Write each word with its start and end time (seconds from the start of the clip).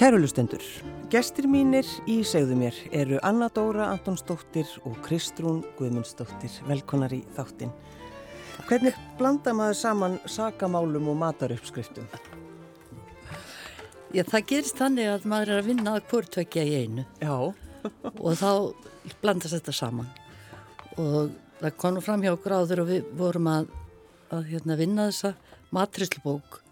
Kærulustendur, 0.00 0.62
gestir 1.12 1.44
mínir 1.44 1.84
í 2.08 2.22
segðu 2.24 2.54
mér 2.56 2.76
eru 2.96 3.18
Anna 3.20 3.50
Dóra 3.52 3.90
Antonsdóttir 3.92 4.70
og 4.88 4.94
Kristrún 5.04 5.58
Guðmundsdóttir. 5.76 6.54
Velkonar 6.64 7.12
í 7.12 7.18
þáttin. 7.36 7.68
Hvernig 8.64 8.96
blanda 9.18 9.52
maður 9.52 9.76
saman 9.76 10.16
sakamálum 10.24 11.10
og 11.12 11.20
matarupskriftum? 11.20 12.08
Já, 14.16 14.24
það 14.24 14.48
gerist 14.54 14.80
þannig 14.80 15.12
að 15.18 15.28
maður 15.34 15.52
er 15.52 15.60
að 15.60 15.70
vinna 15.74 15.94
að 15.98 16.08
hvortvekja 16.14 16.64
í 16.64 16.74
einu. 16.80 17.06
Já. 17.20 17.36
og 18.24 18.40
þá 18.40 18.50
blandast 19.20 19.58
þetta 19.58 19.78
saman. 19.82 20.10
Og 20.96 21.36
það 21.60 21.78
konum 21.84 22.08
fram 22.08 22.24
hjá 22.24 22.38
gráður 22.40 22.86
og 22.86 22.92
við 22.94 23.14
vorum 23.20 23.52
að, 23.52 23.68
að 24.32 24.48
hérna, 24.56 24.80
vinna 24.80 25.10
þessa 25.12 25.36
matrislubók. 25.76 26.62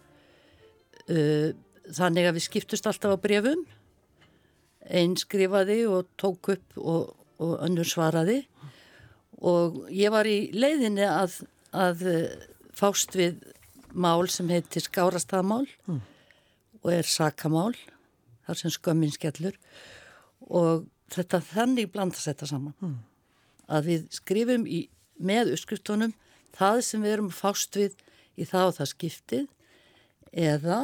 Uh, 1.12 1.52
þannig 1.96 2.28
að 2.28 2.38
við 2.38 2.46
skiptust 2.46 2.88
alltaf 2.88 3.16
á 3.16 3.18
brefum 3.22 3.64
einn 4.88 5.16
skrifaði 5.20 5.82
og 5.90 6.08
tók 6.20 6.52
upp 6.54 6.78
og, 6.80 7.14
og 7.42 7.54
önnur 7.64 7.88
svaraði 7.88 8.42
og 9.38 9.84
ég 9.94 10.12
var 10.12 10.26
í 10.26 10.48
leiðinni 10.54 11.06
að, 11.06 11.42
að 11.76 12.04
fást 12.76 13.14
við 13.18 13.38
mál 13.92 14.28
sem 14.30 14.48
heitir 14.50 14.84
skárastafmál 14.84 15.66
mm. 15.86 16.00
og 16.82 16.92
er 16.92 17.08
sakamál 17.08 17.74
þar 18.46 18.60
sem 18.62 18.72
skömmin 18.72 19.12
skellur 19.14 19.56
og 20.48 20.86
þetta 21.12 21.40
þannig 21.44 21.92
blandast 21.92 22.28
þetta 22.28 22.48
saman 22.50 22.76
mm. 22.80 22.96
að 23.76 23.90
við 23.92 24.08
skrifum 24.18 24.66
í, 24.68 24.86
með 25.18 25.54
uppskriftunum 25.54 26.14
það 26.56 26.82
sem 26.86 27.04
við 27.04 27.16
erum 27.16 27.32
fást 27.34 27.76
við 27.78 27.96
í 28.38 28.46
það 28.48 28.70
og 28.70 28.78
það 28.78 28.92
skiptið 28.94 29.46
eða 30.32 30.80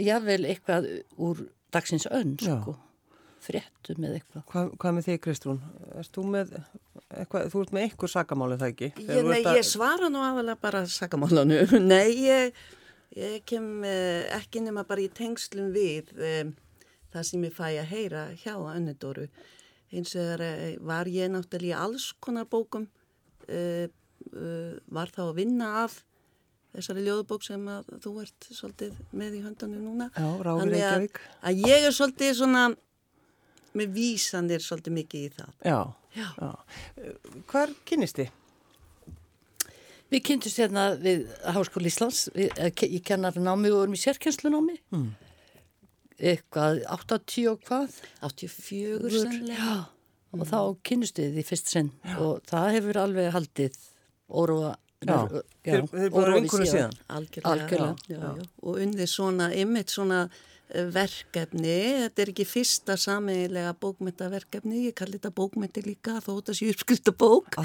jável 0.00 0.42
eitthvað 0.48 0.88
úr 1.20 1.44
dagsins 1.74 2.06
önn 2.10 2.36
sko, 2.40 2.76
fréttum 3.44 4.06
eða 4.06 4.20
eitthvað. 4.20 4.44
Hva, 4.50 4.64
hvað 4.80 4.96
með 4.96 5.08
þig 5.08 5.20
Kristrún? 5.24 5.60
Erst 5.98 6.14
þú 6.16 6.24
með 6.32 6.54
eitthvað, 7.18 7.50
þú 7.52 7.64
ert 7.64 7.74
með 7.74 7.86
eitthvað 7.88 8.12
sakamáli 8.14 8.58
það 8.60 8.72
ekki? 8.72 8.90
Ég, 9.04 9.28
nei, 9.28 9.40
að... 9.40 9.58
ég 9.58 9.68
svara 9.68 10.10
nú 10.12 10.22
aðalega 10.24 10.60
bara 10.62 10.84
sakamálanu. 10.90 11.60
Nei, 11.92 12.14
ég, 12.24 12.62
ég 13.18 13.42
kem 13.48 13.68
eh, 13.88 14.24
ekki 14.38 14.64
nema 14.64 14.86
bara 14.88 15.04
í 15.04 15.10
tengslum 15.14 15.72
við 15.74 16.14
eh, 16.18 16.46
það 17.14 17.28
sem 17.30 17.44
ég 17.48 17.54
fæ 17.56 17.66
að 17.72 17.90
heyra 17.92 18.24
hjá 18.40 18.54
Önnidoru. 18.56 19.28
Eins 19.94 20.14
og 20.18 20.42
eh, 20.44 20.74
var 20.82 21.10
ég 21.10 21.30
náttúrulega 21.34 21.74
í 21.74 21.84
alls 21.86 22.10
konar 22.24 22.48
bókum, 22.50 22.88
var 23.44 25.10
þá 25.12 25.20
að 25.26 25.34
vinna 25.36 25.66
af 25.82 25.98
þessari 26.74 27.04
ljóðbók 27.06 27.44
sem 27.46 27.66
að 27.70 27.90
þú 28.02 28.14
ert 28.24 28.48
svolítið 28.50 29.02
með 29.14 29.36
í 29.38 29.42
höndunum 29.44 29.84
núna. 29.88 30.08
Já, 30.14 30.28
Ráður 30.46 30.72
Reykjavík. 30.74 31.20
Að, 31.20 31.50
að 31.50 31.68
ég 31.70 31.88
er 31.88 31.96
svolítið 31.96 32.32
svona, 32.40 32.64
með 33.74 33.92
vísanir 33.98 34.64
svolítið 34.64 34.96
mikið 35.00 35.26
í 35.26 35.34
það. 35.38 35.52
Já, 35.70 35.78
já. 36.18 36.26
já. 36.40 37.12
Hvar 37.50 37.74
kynist 37.88 38.20
þið? 38.20 38.40
Við 40.12 40.22
kynntumst 40.28 40.60
hérna 40.60 40.84
við 41.00 41.24
Háskóli 41.56 41.90
Íslands, 41.90 42.28
við, 42.36 42.52
ég 42.84 43.00
kennar 43.06 43.34
námi 43.40 43.72
og 43.72 43.86
erum 43.86 43.96
í 43.96 44.02
sérkjenslunámi. 44.02 44.76
Mm. 44.94 45.08
Eitthvað, 46.14 46.84
80 46.94 47.48
og 47.50 47.64
hvað? 47.66 47.96
84 48.28 49.10
sannlega. 49.10 49.56
Já, 49.58 49.74
og 50.30 50.42
mm. 50.42 50.46
þá 50.52 50.58
kynnust 50.86 51.18
við 51.18 51.38
því 51.38 51.46
fyrst 51.48 51.72
sinn 51.72 51.90
og 52.18 52.44
það 52.46 52.68
hefur 52.76 53.00
alveg 53.02 53.32
haldið 53.34 53.80
óróa 54.30 54.74
þeir 55.04 56.10
bara 56.14 56.34
einhverju 56.38 56.66
síðan. 56.70 56.98
Algjörlega. 57.12 57.94
Já, 58.08 58.18
já, 58.18 58.48
og 58.64 58.82
undir 58.82 59.08
svona, 59.10 59.48
ymmit 59.54 59.92
svona 59.92 60.20
eh, 60.26 60.84
verkefni, 60.94 61.78
þetta 62.04 62.24
er 62.24 62.32
ekki 62.34 62.46
fyrsta 62.48 62.96
samiðilega 63.00 63.72
bókmyndaverkefni, 63.82 64.84
ég 64.88 64.98
kalli 64.98 65.18
þetta 65.18 65.32
bókmyndi 65.36 65.84
líka 65.86 66.18
þó 66.24 66.30
þetta 66.36 66.58
sé 66.58 66.70
uppskrifta 66.74 67.16
bók. 67.24 67.58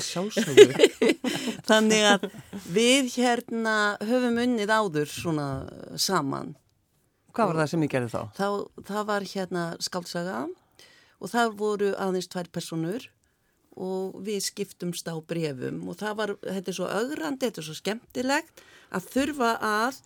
Þannig 1.70 2.08
að 2.14 2.30
við 2.70 3.14
hérna 3.18 3.76
höfum 4.04 4.42
unnið 4.46 4.74
áður 4.74 5.14
svona 5.14 5.50
saman. 5.98 6.56
Hvað 7.36 7.52
var 7.52 7.62
það 7.62 7.72
sem 7.74 7.86
ég 7.86 7.94
gerði 7.94 8.10
þá? 8.16 8.22
þá 8.36 8.48
það 8.90 9.06
var 9.12 9.30
hérna 9.34 9.70
skálsaga 9.84 10.42
og 11.20 11.32
það 11.32 11.56
voru 11.60 11.94
aðeins 12.00 12.30
tvær 12.32 12.50
personur 12.52 13.06
og 13.78 14.18
við 14.26 14.42
skiptumst 14.48 15.08
á 15.08 15.16
brefum 15.20 15.84
og 15.90 16.00
það 16.00 16.18
var, 16.22 16.34
þetta 16.44 16.72
er 16.72 16.78
svo 16.78 16.90
ögrandi, 16.90 17.48
þetta 17.48 17.62
er 17.62 17.68
svo 17.70 17.78
skemmtilegt 17.78 18.64
að 18.96 19.10
þurfa 19.14 19.52
að 19.64 20.02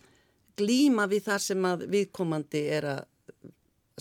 glíma 0.58 1.08
við 1.10 1.26
það 1.28 1.44
sem 1.48 1.68
að 1.68 1.86
viðkomandi 1.94 2.64
er 2.76 2.88
að 2.92 3.02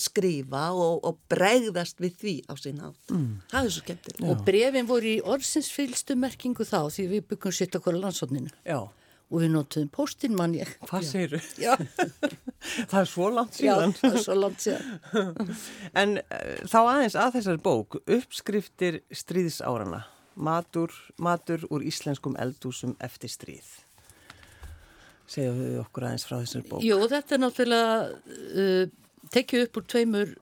skrifa 0.03 0.72
og, 0.74 1.03
og 1.06 1.19
bregðast 1.29 2.00
við 2.01 2.16
því 2.18 2.35
á 2.50 2.53
sín 2.57 2.81
átt. 2.81 3.12
Mm. 3.13 3.29
Það 3.51 3.68
er 3.68 3.74
svo 3.75 3.84
skemmtilegt. 3.84 4.25
Og 4.25 4.44
brefin 4.47 4.90
voru 4.90 5.12
í 5.12 5.22
orðsinsfylstu 5.22 6.18
merkingu 6.18 6.66
þá 6.66 6.80
því 6.95 7.07
við 7.12 7.25
byggum 7.30 7.53
sitt 7.53 7.78
okkur 7.78 8.00
á 8.01 8.03
landsókninu. 8.07 8.53
Já 8.66 8.90
og 9.33 9.41
við 9.41 9.53
notuðum 9.55 9.89
postin 9.94 10.35
mann 10.38 10.53
ég. 10.53 10.69
Hvað 10.85 11.05
segir? 11.07 11.45
Já. 11.57 11.73
það 12.91 12.99
er 12.99 13.09
svo 13.09 13.29
langt 13.33 13.57
síðan. 13.57 13.95
Já, 13.95 13.99
það 14.01 14.17
er 14.19 14.25
svo 14.27 14.35
langt 14.38 14.61
síðan. 14.66 15.55
en 16.03 16.19
uh, 16.21 16.51
þá 16.69 16.77
aðeins 16.81 17.17
að 17.17 17.39
þessari 17.39 17.63
bók, 17.66 17.97
uppskriftir 18.05 18.99
stríðsárana, 19.23 20.03
matur, 20.38 20.94
matur 21.17 21.66
úr 21.73 21.85
íslenskum 21.89 22.38
eldúsum 22.41 22.94
eftir 23.03 23.33
stríð. 23.33 23.73
Segðu 25.33 25.57
við 25.57 25.81
okkur 25.81 26.07
aðeins 26.11 26.27
frá 26.29 26.38
þessari 26.38 26.69
bók. 26.69 26.85
Jú, 26.85 27.01
þetta 27.09 27.38
er 27.38 27.45
náttúrulega 27.47 28.00
uh, 28.53 29.27
tekið 29.33 29.67
upp 29.67 29.81
úr 29.81 29.91
tveimur 29.95 30.33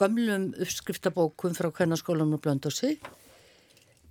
gamlum 0.00 0.52
uppskriftabókum 0.56 1.52
frá 1.58 1.68
kvennarskólanum 1.68 2.38
og 2.38 2.46
blöndósi. 2.46 2.96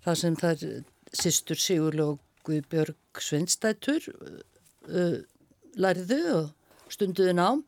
Það 0.05 0.19
sem 0.19 0.35
það 0.37 0.67
er 0.67 0.83
sýstur 1.17 1.59
Sigurlók 1.59 2.21
Guðbjörg 2.47 3.21
Sveinstættur 3.21 4.07
uh, 4.11 5.19
læriðu 5.79 6.21
og 6.37 6.93
stunduðu 6.93 7.35
nám 7.37 7.61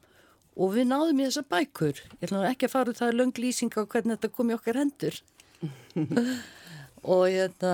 og 0.53 0.73
við 0.75 0.89
náðum 0.89 1.21
í 1.21 1.27
þessa 1.27 1.45
bækur. 1.49 1.99
Ég 2.19 2.27
ætla 2.27 2.45
ekki 2.51 2.69
að 2.69 2.75
fara 2.75 2.95
það 2.97 3.17
löng 3.19 3.37
lýsing 3.41 3.73
á 3.73 3.81
hvernig 3.83 4.17
þetta 4.17 4.33
kom 4.35 4.51
í 4.51 4.57
okkar 4.57 4.79
hendur. 4.81 5.19
og, 7.13 7.23
þetta, 7.29 7.73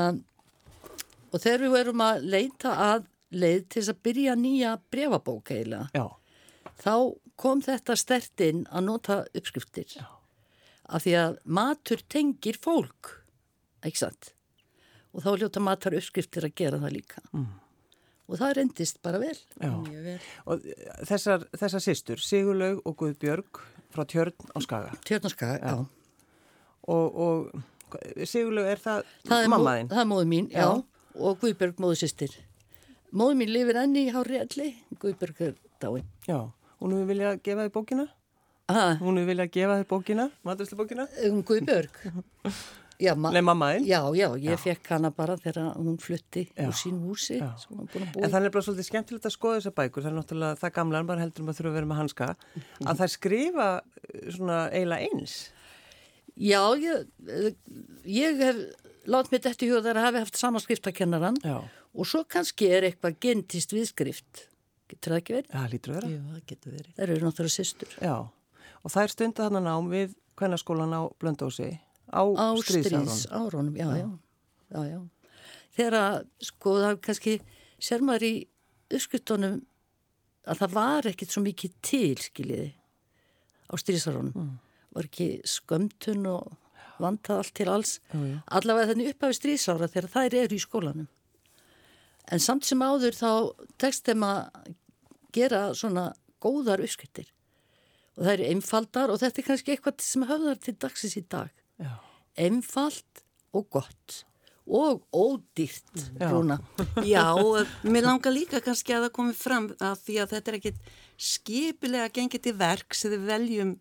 og 1.31 1.41
þegar 1.43 1.65
við 1.65 1.75
verum 1.75 2.05
að 2.05 2.29
leita 2.35 2.75
að 2.89 3.07
leið 3.29 3.65
til 3.67 3.81
þess 3.81 3.93
að 3.93 4.03
byrja 4.07 4.37
nýja 4.39 4.75
brefabók 4.89 5.51
eiginlega, 5.53 6.05
þá 6.81 6.93
kom 7.39 7.61
þetta 7.63 7.95
stertinn 7.99 8.63
að 8.73 8.87
nota 8.87 9.19
uppskriftir. 9.37 9.91
Já. 9.99 10.07
Af 10.89 11.05
því 11.05 11.13
að 11.19 11.37
matur 11.45 12.01
tengir 12.09 12.57
fólk, 12.57 13.11
ekki 13.85 14.01
sant? 14.01 14.31
Og 15.13 15.23
þá 15.23 15.29
ljóta 15.41 15.63
matar 15.63 15.95
uppskriftir 15.97 16.47
að 16.47 16.55
gera 16.59 16.79
það 16.81 16.95
líka 16.97 17.23
mm. 17.31 17.47
og 18.27 18.41
það 18.41 18.53
rendist 18.59 18.99
bara 19.05 19.21
vel, 19.21 19.37
vel. 19.61 20.17
og 20.45 20.67
þessar, 21.09 21.47
þessar 21.55 21.85
sýstur 21.85 22.23
Sigurlaug 22.23 22.83
og 22.83 22.97
Guðbjörg 23.01 23.63
frá 23.93 24.05
Tjörn 24.05 24.53
á 24.53 24.57
Skaga 24.65 24.93
Tjörn 25.07 25.25
á 25.25 25.31
Skaga, 25.33 25.57
já, 25.57 25.73
já. 25.73 25.87
Og, 26.89 27.17
og 27.25 28.27
Sigurlaug 28.29 28.69
er 28.69 28.83
það, 28.83 29.09
það 29.25 29.49
mammaðinn? 29.55 29.89
Það 29.89 30.03
er 30.03 30.11
móðu 30.13 30.29
mín, 30.29 30.51
já, 30.53 30.61
já. 30.67 31.17
og 31.17 31.41
Guðbjörg 31.41 31.81
móðu 31.81 31.99
sýstir 32.03 32.37
móðu 33.09 33.39
mín 33.41 33.53
lifir 33.55 33.81
enni 33.81 34.05
í 34.07 34.13
hári 34.13 34.43
alli 34.43 34.71
Guðbjörg 35.01 35.43
er 35.49 35.57
dáin 35.81 36.05
Já, 36.29 36.43
og 36.45 36.91
nú 36.91 37.01
vilja 37.09 37.33
gefa 37.41 37.65
þið 37.65 37.75
bókina? 37.79 38.05
Aha. 38.69 38.99
Hún 39.01 39.17
vilja 39.25 39.47
gefa 39.49 39.79
þið 39.79 39.87
bókina, 39.89 40.27
maturslu 40.45 40.77
bókina? 40.77 41.07
Um 41.25 41.41
Guðbjörg 41.41 41.97
Já, 42.99 43.13
ma 43.15 43.29
Nei, 43.31 43.39
mammaðinn? 43.47 43.85
Já, 43.87 44.01
já, 44.11 44.27
ég 44.35 44.57
já. 44.57 44.59
fekk 44.59 44.89
hana 44.91 45.09
bara 45.15 45.37
þegar 45.39 45.69
hún 45.77 45.95
flutti 46.03 46.41
já. 46.49 46.65
úr 46.67 46.75
sín 46.75 46.97
húsi. 46.99 47.37
En 47.39 48.27
það 48.27 48.47
er 48.49 48.51
bara 48.51 48.65
svolítið 48.65 48.87
skemmtilegt 48.89 49.29
að 49.29 49.35
skoða 49.37 49.61
þessa 49.61 49.73
bækur, 49.77 50.03
það 50.03 50.11
er 50.11 50.17
náttúrulega 50.17 50.59
það 50.59 50.73
gamla, 50.75 50.99
en 50.99 51.07
bara 51.07 51.23
heldur 51.23 51.47
maður 51.47 51.61
þurfa 51.61 51.71
að 51.71 51.77
vera 51.79 51.89
með 51.93 52.01
hanska, 52.01 52.27
að 52.83 52.99
það 52.99 53.13
skrifa 53.13 53.69
eh, 53.79 54.27
svona 54.35 54.59
eiginlega 54.75 55.07
eins. 55.07 55.37
Já, 56.39 56.61
ég, 56.79 57.07
ég 58.19 58.43
hef 58.43 58.61
látt 59.07 59.31
þetta 59.31 59.55
í 59.55 59.71
huga 59.71 59.85
þar 59.87 59.99
að 60.01 60.07
hafi 60.09 60.23
haft 60.25 60.39
sama 60.43 60.59
skriftakennaran 60.63 61.39
og 61.47 62.07
svo 62.07 62.25
kannski 62.27 62.67
er 62.67 62.91
eitthvað 62.91 63.19
gentist 63.23 63.75
viðskrift. 63.75 64.47
Getur 64.91 65.15
það 65.15 65.21
ekki 65.21 65.37
verið? 65.37 65.51
Já, 65.55 65.71
lítur 65.71 65.95
vera. 65.95 66.09
Já, 66.11 66.21
það 66.33 66.47
getur 66.51 66.75
verið. 66.75 66.93
Það 66.95 67.05
eru 67.07 67.19
náttúrulega 67.23 67.55
sýstur. 67.55 67.99
Já, 68.03 68.15
og 68.83 68.91
það 68.91 69.05
er 69.05 69.35
þannig 69.39 69.63
nám 69.69 69.93
við 69.93 70.17
kvennarskólan 70.39 70.95
á 72.09 72.23
á, 72.35 72.47
stríðsárunum 72.59 73.75
já, 73.77 73.87
já, 73.97 74.07
já, 74.73 74.81
já. 74.89 74.99
þegar 75.77 75.97
að 75.99 76.17
sko 76.49 76.75
það 76.83 77.01
kannski 77.05 77.35
ser 77.79 78.05
maður 78.05 78.27
í 78.27 78.33
uppskuttunum 78.89 79.59
að 80.49 80.63
það 80.63 80.75
var 80.77 81.09
ekkit 81.11 81.35
svo 81.35 81.43
mikið 81.45 81.77
til 81.85 82.17
skiljiði 82.23 82.71
á 83.69 83.73
stríðsárunum 83.77 84.33
mm. 84.33 84.51
var 84.97 85.09
ekki 85.09 85.29
skömmtun 85.47 86.27
og 86.33 86.49
vantað 86.99 87.43
allt 87.43 87.55
til 87.55 87.69
alls 87.71 87.95
mm. 88.11 88.41
allavega 88.57 88.91
þenni 88.91 89.09
upp 89.13 89.25
af 89.27 89.37
stríðsára 89.37 89.91
þegar 89.91 90.13
þær 90.15 90.39
eru 90.43 90.57
í 90.57 90.63
skólanum 90.63 91.09
en 92.29 92.43
samt 92.43 92.67
sem 92.67 92.81
áður 92.81 93.15
þá 93.17 93.31
tekst 93.81 94.09
þeim 94.09 94.25
að 94.27 94.73
gera 95.35 95.69
svona 95.77 96.09
góðar 96.43 96.81
uppskuttir 96.83 97.29
og 98.19 98.25
það 98.25 98.33
eru 98.33 98.49
einfaldar 98.51 99.13
og 99.13 99.21
þetta 99.21 99.41
er 99.41 99.47
kannski 99.47 99.73
eitthvað 99.73 100.03
sem 100.03 100.25
höfðar 100.27 100.59
til 100.59 100.75
dagsins 100.75 101.15
í 101.15 101.23
dag. 101.31 101.51
Já. 101.79 101.93
Einfald 102.39 103.23
og 103.55 103.69
gott 103.73 104.23
og 104.69 105.01
ódýrt, 105.09 106.03
Rúna. 106.21 106.59
Já, 107.01 107.33
og 107.33 107.65
mér 107.81 108.05
langar 108.05 108.35
líka 108.35 108.59
kannski 108.61 108.93
að 108.93 109.07
það 109.07 109.13
komi 109.15 109.33
fram 109.33 109.69
að 109.81 110.03
því 110.05 110.17
að 110.21 110.33
þetta 110.35 110.51
er 110.51 110.57
ekkit 110.59 110.91
skipilega 111.17 112.11
gengið 112.13 112.43
til 112.45 112.53
verk 112.59 112.97
sem 112.97 113.15
við 113.15 113.23
veljum 113.31 113.71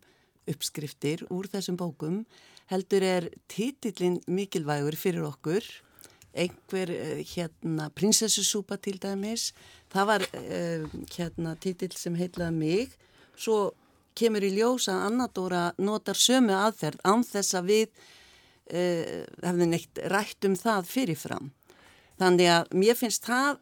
uppskriftir 0.49 1.27
úr 1.29 1.49
þessum 1.51 1.77
bókum 1.77 2.23
heldur 2.69 3.05
er 3.05 3.29
títillin 3.51 4.17
mikilvægur 4.29 4.97
fyrir 4.97 5.27
okkur 5.29 5.65
einhver 6.33 6.91
eh, 6.93 7.21
hérna 7.25 7.89
prinsessusúpa 7.93 8.77
til 8.81 8.99
dæmis 9.01 9.49
það 9.89 10.09
var 10.11 10.25
uh, 10.37 10.83
hérna 11.15 11.55
títill 11.57 11.95
sem 11.97 12.17
heitlaði 12.17 12.57
mig 12.57 12.97
svo 13.33 13.71
kemur 14.17 14.45
í 14.45 14.51
ljós 14.55 14.89
að 14.91 15.05
Annadóra 15.09 15.63
notar 15.77 16.17
sömu 16.17 16.55
aðferð 16.55 17.03
án 17.07 17.23
þess 17.27 17.57
að 17.59 17.71
við 17.71 17.87
uh, 17.87 19.23
hefðum 19.45 19.73
neitt 19.73 20.03
rætt 20.11 20.49
um 20.49 20.57
það 20.59 20.91
fyrirfram. 20.93 21.51
Þannig 22.19 22.51
að 22.51 22.73
mér 22.81 22.99
finnst 22.99 23.27
það, 23.29 23.61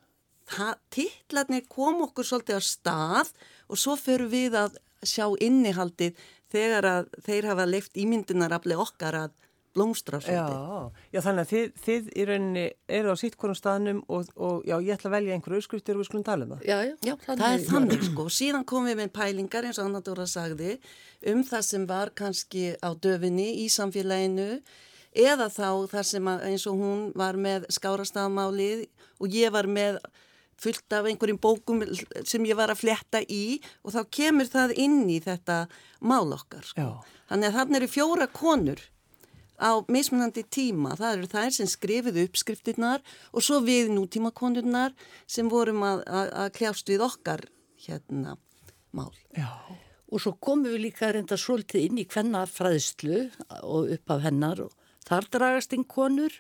það 0.50 0.74
títlarnir 0.96 1.68
kom 1.70 2.02
okkur 2.08 2.26
svolítið 2.26 2.60
á 2.60 2.64
stað 2.66 3.34
og 3.68 3.82
svo 3.82 3.98
förum 4.00 4.32
við 4.32 4.58
að 4.58 4.80
sjá 5.06 5.28
innihaldið 5.44 6.18
þegar 6.52 6.88
að 6.90 7.12
þeir 7.26 7.50
hafa 7.52 7.68
leift 7.68 8.00
ímyndunarafli 8.00 8.78
okkar 8.80 9.20
að 9.26 9.36
blómstra 9.78 10.20
svolítið. 10.24 10.58
Já, 10.58 11.06
já, 11.14 11.20
þannig 11.28 11.46
að 11.46 11.52
þið, 11.54 11.68
þið 11.86 12.10
í 12.10 12.26
rauninni 12.32 12.66
eru 12.98 13.14
á 13.14 13.16
sitt 13.22 13.38
konum 13.40 13.58
staðnum 13.58 14.02
og, 14.10 14.32
og 14.36 14.66
já, 14.68 14.76
ég 14.82 14.98
ætla 14.98 15.12
að 15.12 15.16
velja 15.18 15.38
einhverju 15.38 15.62
auðskriftir 15.62 15.98
og 15.98 16.04
við 16.04 16.10
skulum 16.10 16.26
tala 16.28 16.48
um 16.48 16.56
það. 16.56 16.66
Já, 16.68 16.78
já, 16.90 16.96
Já, 17.08 17.14
það 17.28 17.46
er 17.52 17.64
þannig 17.70 18.06
sko. 18.10 18.28
Síðan 18.40 18.68
komum 18.74 18.90
við 18.92 19.00
með 19.04 19.14
pælingar 19.20 19.70
eins 19.70 19.80
og 19.80 19.88
Anna 19.88 20.04
Dóra 20.04 20.28
sagði 20.30 20.76
um 21.32 21.46
það 21.48 21.66
sem 21.70 21.88
var 21.90 22.14
kannski 22.18 22.66
á 22.82 22.90
döfinni 22.98 23.50
í 23.64 23.68
samfélaginu 23.74 24.50
eða 25.18 25.50
þá 25.54 25.70
þar 25.94 26.08
sem 26.12 26.30
að, 26.30 26.46
eins 26.52 26.68
og 26.70 26.80
hún 26.82 27.04
var 27.18 27.38
með 27.40 27.70
skárastafmálið 27.78 28.88
og 29.22 29.34
ég 29.34 29.54
var 29.54 29.70
með 29.70 30.02
fullt 30.58 30.94
af 30.98 31.06
einhverjum 31.06 31.40
bókum 31.42 31.84
sem 32.26 32.46
ég 32.50 32.58
var 32.58 32.74
að 32.74 32.82
fletta 32.82 33.22
í 33.22 33.60
og 33.86 33.94
þá 33.94 34.02
kemur 34.20 34.50
það 34.50 34.74
inn 34.82 35.04
í 35.14 35.20
þetta 35.22 35.66
mál 36.02 36.34
okkar 36.34 36.66
sko. 36.66 36.82
Já. 36.82 37.18
Þannig 37.30 37.50
að 37.50 37.58
þannig 37.60 37.80
eru 37.82 37.90
fjóra 37.92 38.28
konur 38.32 38.82
á 39.58 39.82
mismunandi 39.90 40.44
tíma. 40.46 40.96
Það 40.98 41.18
eru 41.18 41.30
þær 41.32 41.54
sem 41.56 41.70
skrifið 41.70 42.22
uppskriftirnar 42.28 43.04
og 43.34 43.46
svo 43.46 43.60
við 43.66 43.92
nútímakonurnar 43.94 44.96
sem 45.26 45.50
vorum 45.50 45.84
að, 45.86 46.04
að, 46.06 46.34
að 46.44 46.52
kljást 46.60 46.92
við 46.92 47.06
okkar 47.08 47.46
hérna 47.88 48.38
mál. 48.96 49.14
Já. 49.36 49.50
Og 50.08 50.24
svo 50.24 50.38
komum 50.40 50.70
við 50.70 50.86
líka 50.88 51.12
reynda 51.12 51.38
svolítið 51.40 51.90
inn 51.90 52.02
í 52.02 52.08
hvenna 52.08 52.46
fræðslu 52.48 53.26
og 53.60 53.90
upp 53.98 54.14
af 54.14 54.24
hennar 54.24 54.62
og 54.68 54.76
þar 55.08 55.32
dragast 55.34 55.74
inn 55.76 55.88
konur 55.88 56.34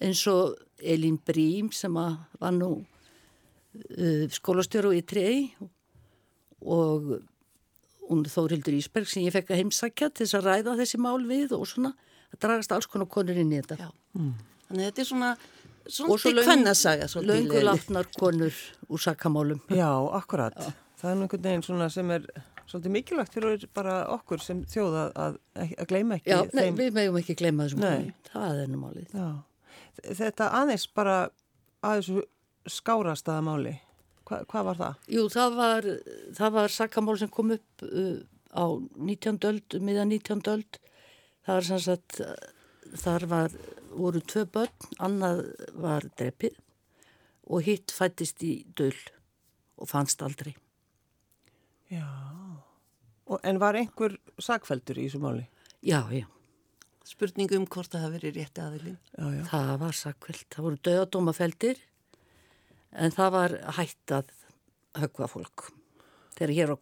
eins 0.00 0.24
og 0.30 0.56
Elín 0.80 1.18
Brím 1.20 1.70
sem 1.74 1.92
var 1.94 2.54
nú 2.56 2.72
uh, 2.80 4.24
skólastjóru 4.32 4.94
í 4.96 5.02
trei 5.06 5.52
og 6.62 7.18
hún 8.08 8.24
Þórildur 8.28 8.76
Ísberg 8.76 9.08
sem 9.08 9.26
ég 9.26 9.34
fekk 9.34 9.52
að 9.52 9.62
heimsækja 9.62 10.10
til 10.10 10.26
þess 10.26 10.38
að 10.38 10.48
ræða 10.48 10.78
þessi 10.80 11.00
mál 11.00 11.20
við 11.28 11.54
og 11.56 11.68
svona 11.70 11.92
að 12.32 12.38
dragast 12.44 12.72
alls 12.72 12.86
konar 12.86 13.06
konur 13.12 13.36
inn 13.38 13.52
í 13.52 13.60
þetta. 13.60 13.76
Já. 13.78 13.90
Þannig 14.68 14.80
að 14.82 14.86
þetta 14.90 15.04
er 15.04 15.10
svona, 15.10 15.32
Og 15.82 15.90
svo 15.92 16.16
svona 16.18 16.34
löng- 16.38 16.46
kvennasaga. 16.46 17.06
leiðinleg. 17.26 17.64
látnar 17.66 18.06
konur 18.18 18.54
úr 18.88 18.98
sakamálum. 19.02 19.60
Já, 19.68 19.90
akkurat. 20.20 20.54
Það 21.00 21.10
er 21.10 21.16
einhvern 21.22 21.42
veginn 21.42 21.62
svona 21.66 21.88
sem 21.90 22.10
er 22.10 22.26
svolítið 22.70 22.92
mikilvægt 22.94 23.32
fyrir 23.34 23.64
bara 23.74 24.06
okkur 24.08 24.40
sem 24.40 24.64
þjóða 24.64 25.12
að, 25.18 25.38
að 25.58 25.86
gleyma 25.90 26.14
ekki 26.20 26.30
Já, 26.30 26.38
nei, 26.54 26.62
þeim. 26.70 26.76
við 26.78 26.92
megum 26.94 27.18
ekki 27.18 27.34
gleyma 27.36 27.66
þessum 27.66 27.80
konum. 27.82 28.12
Það 28.32 28.60
er 28.62 28.68
nú 28.70 28.78
málið. 28.78 29.08
Já. 29.12 29.32
Þetta 30.22 30.46
aðeins 30.62 30.86
bara 30.94 31.16
að 31.82 31.98
þessu 32.00 32.22
skárastaða 32.70 33.42
máli. 33.44 33.74
Hva, 34.24 34.38
hvað 34.46 34.64
var 34.70 34.78
það? 34.78 34.94
Jú, 35.12 35.24
það 35.34 35.56
var, 35.58 35.88
það 36.38 36.52
var 36.54 36.68
sakamál 36.72 37.18
sem 37.18 37.28
kom 37.28 37.50
upp 37.56 37.82
uh, 37.82 38.22
á 38.54 38.64
19. 38.96 39.38
öld, 39.50 39.76
miða 39.82 40.06
19. 40.06 40.40
öld. 40.54 40.78
Það 41.42 41.58
var 41.58 41.68
sem 41.68 41.80
sagt, 41.82 42.20
þar 43.02 43.26
var, 43.30 43.56
voru 43.92 44.22
tvö 44.22 44.44
börn, 44.54 44.90
annað 45.02 45.44
var 45.74 46.06
drepið 46.18 46.58
og 47.52 47.64
hitt 47.66 47.94
fættist 47.94 48.42
í 48.46 48.52
döl 48.78 48.94
og 49.82 49.90
fannst 49.90 50.22
aldrei. 50.22 50.54
Já. 51.90 52.06
Og, 53.26 53.40
en 53.42 53.58
var 53.60 53.76
einhver 53.78 54.14
sakveldur 54.40 55.00
í 55.00 55.08
þessu 55.08 55.22
máli? 55.22 55.48
Já, 55.82 56.04
já, 56.14 56.28
Spurningu 57.02 57.58
um 57.58 57.66
hvort 57.66 57.90
það 57.90 58.04
hafi 58.06 58.18
verið 58.20 58.36
rétti 58.38 58.62
aðilinn. 58.62 58.98
Já, 59.10 59.24
já. 59.34 59.42
það 59.50 59.72
var 59.82 59.96
sakveld. 59.98 60.44
Það 60.54 60.66
voru 60.66 60.80
döðadómafeldir 60.86 61.80
en 63.02 63.14
það 63.14 63.32
var 63.34 63.54
hætt 63.78 64.14
að 64.14 64.30
högva 65.02 65.28
fólk 65.32 65.66
þegar 66.36 66.54
hér 66.56 66.72
á. 66.72 66.76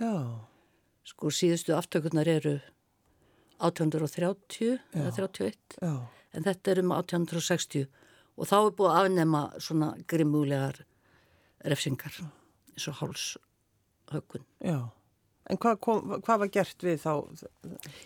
Já. 0.00 0.14
Sko 1.10 1.32
síðustu 1.34 1.74
aftökurnar 1.76 2.28
eru 2.30 2.56
1830 3.60 4.78
eða 4.96 5.12
31 5.16 5.78
Já. 5.82 5.92
en 6.34 6.46
þetta 6.46 6.72
er 6.74 6.80
um 6.82 6.94
1860 6.96 7.86
og 8.40 8.48
þá 8.48 8.56
er 8.60 8.74
búið 8.78 8.90
að 8.94 9.00
afnema 9.04 9.42
svona 9.60 9.90
grimmulegar 10.08 10.80
refsingar 11.68 12.16
eins 12.22 12.88
og 12.88 12.96
hálshögun. 13.02 14.46
Já. 14.64 14.78
En 15.50 15.58
hvað, 15.58 15.80
kom, 15.82 16.12
hvað 16.22 16.42
var 16.44 16.50
gert 16.54 16.84
við 16.86 17.00
þá? 17.02 17.12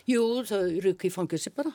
Jú, 0.09 0.21
það 0.49 0.79
ruki 0.83 1.07
í 1.11 1.13
fangilsi 1.13 1.51
bara. 1.55 1.71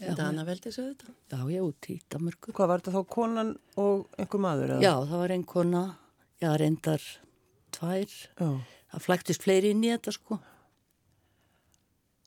Já, 0.00 0.14
Dana 0.16 0.46
veldi 0.48 0.70
þessu 0.70 0.82
þetta. 0.94 1.12
já, 1.28 1.40
já, 1.52 1.60
út 1.60 1.88
í 1.92 1.98
Damörku. 2.08 2.52
Hvað 2.56 2.70
var 2.70 2.80
þetta 2.80 2.92
þá 2.94 3.08
konan 3.12 3.50
og 3.80 4.06
einhver 4.16 4.40
maður? 4.40 4.70
eða? 4.76 4.84
Já, 4.84 4.94
það 5.10 5.20
var 5.22 5.34
einn 5.34 5.44
kona, 5.44 5.82
já, 6.40 6.50
reyndar 6.56 7.04
tvær. 7.76 8.14
Já. 8.40 8.48
Það 8.94 9.04
flæktist 9.04 9.44
fleiri 9.44 9.74
inn 9.74 9.84
í 9.84 9.90
þetta 9.92 10.14
sko. 10.16 10.38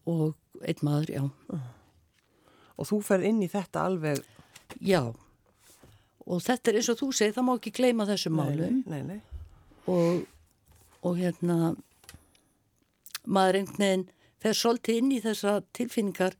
Og 0.10 0.34
einn 0.64 0.86
maður, 0.86 1.14
já. 1.14 1.60
Og 2.78 2.90
þú 2.90 3.00
ferð 3.06 3.30
inn 3.30 3.44
í 3.46 3.52
þetta 3.52 3.86
alveg... 3.88 4.24
Já. 4.84 5.02
Og 6.24 6.42
þetta 6.44 6.72
er 6.72 6.80
eins 6.80 6.90
og 6.92 7.00
þú 7.00 7.10
segir, 7.16 7.36
það 7.36 7.48
má 7.48 7.54
ekki 7.56 7.74
gleyma 7.78 8.08
þessum 8.10 8.38
málum. 8.40 8.82
Nei, 8.90 9.02
nei. 9.08 9.20
og, 9.92 10.24
og 11.04 11.18
hérna 11.20 11.74
maður 13.24 13.60
einhvern 13.60 13.84
veginn 13.84 14.06
fer 14.44 14.58
svolítið 14.58 15.00
inn 15.00 15.12
í 15.16 15.22
þessa 15.24 15.58
tilfinningar 15.76 16.36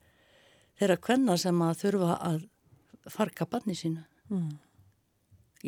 þeirra 0.80 0.98
kvenna 1.00 1.36
sem 1.40 1.62
að 1.64 1.80
þurfa 1.84 2.18
að 2.28 2.42
farga 3.12 3.46
barni 3.48 3.76
sínu 3.78 4.02
mm. 4.32 4.50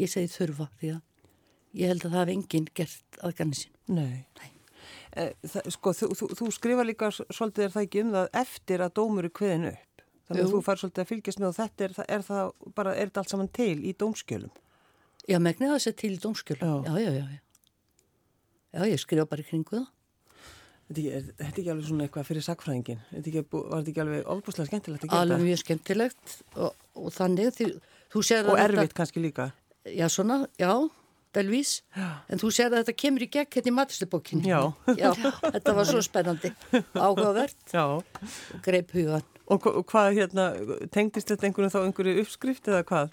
ég 0.02 0.12
segi 0.12 0.32
þurfa 0.32 0.68
því 0.80 0.92
að 0.96 1.80
ég 1.80 1.92
held 1.92 2.04
að 2.08 2.16
það 2.16 2.20
hef 2.20 2.34
enginn 2.34 2.68
gert 2.76 3.20
að 3.22 3.38
ganni 3.40 3.60
sínu 3.60 3.96
Nei. 3.96 4.24
Nei. 4.40 4.55
Eh, 5.16 5.32
Það, 5.48 5.68
sko, 5.72 5.92
þú, 5.96 6.08
þú, 6.18 6.26
þú 6.36 6.50
skrifa 6.52 6.84
líka 6.84 7.08
svolítið 7.16 7.64
er 7.64 7.70
það 7.72 7.86
ekki 7.86 8.02
um 8.04 8.10
það 8.12 8.26
eftir 8.42 8.82
að 8.84 8.94
dómur 8.98 9.24
er 9.24 9.32
kveðin 9.38 9.66
upp. 9.70 10.02
Þannig 10.26 10.42
að 10.42 10.46
Jú. 10.46 10.52
þú 10.52 10.60
fær 10.66 10.80
svolítið 10.82 11.02
að 11.04 11.10
fylgjast 11.12 11.40
með 11.40 11.48
og 11.48 11.56
þetta 11.56 11.84
er, 11.86 11.92
það- 11.96 12.08
er 12.16 12.22
það 12.26 12.52
bara, 12.76 12.94
er 12.96 13.06
þetta 13.10 13.22
allt 13.22 13.32
saman 13.32 13.48
til 13.56 13.76
í 13.86 13.92
dómskjölum? 13.96 14.50
já, 15.26 15.38
megnið 15.42 15.72
það 15.72 15.80
sér 15.82 15.94
til 15.98 16.12
í 16.14 16.18
dómskjölu 16.22 16.62
Já. 16.62 16.74
já, 16.86 16.98
já, 17.02 17.10
já, 17.16 17.38
já 18.76 18.82
ég 18.92 19.00
skrifa 19.02 19.24
bara 19.26 19.42
í 19.42 19.46
kringu 19.48 19.72
það 19.80 19.86
Þetta 20.86 21.02
er, 21.16 21.22
þetta 21.34 21.46
er 21.46 21.60
ekki 21.60 21.70
alveg 21.72 21.86
svona 21.88 22.04
eitthvað 22.06 22.26
fyrir 22.28 22.44
sakfræðingin. 22.46 23.00
Þetta 23.10 23.40
var 23.50 23.80
þetta 23.82 23.90
ekki 23.90 24.02
alveg 24.04 24.28
ofbúslega 24.36 24.68
skemmtilegt 24.68 25.02
að 25.02 25.10
gera 25.10 25.22
alveg 25.24 25.40
mjög 25.42 25.58
skemmtilegt 25.64 26.34
og, 26.62 26.76
og 26.94 27.08
þannig 27.16 27.48
því, 27.56 27.66
Og 28.14 28.22
að 28.30 28.60
erfitt 28.68 28.94
kannski 28.94 29.22
líka. 29.24 29.48
Já, 29.82 30.06
svona, 30.14 30.36
já, 30.62 30.70
delvís. 31.36 31.76
En 31.96 32.40
þú 32.42 32.50
sér 32.56 32.72
að 32.72 32.80
þetta 32.82 32.96
kemur 33.04 33.24
í 33.26 33.30
gegn 33.36 33.52
hérna 33.58 33.72
í 33.72 33.76
maturstubókinni. 33.76 34.50
Já. 34.50 34.60
Já, 34.98 35.12
þetta 35.44 35.76
var 35.78 35.88
svo 35.92 36.02
spennandi. 36.04 36.50
Áhugavert 36.96 37.72
Já. 37.76 37.84
og 38.00 38.62
greip 38.66 38.90
hugan. 38.96 39.24
Og, 39.46 39.60
hva- 39.62 39.76
og 39.78 39.84
hvað 39.92 40.16
hérna, 40.18 40.46
tengdist 40.90 41.28
þetta 41.30 41.46
einhverjum 41.46 41.70
þá 41.76 41.80
einhverju 41.84 42.22
uppskrift 42.24 42.66
eða 42.72 42.82
hvað? 42.88 43.12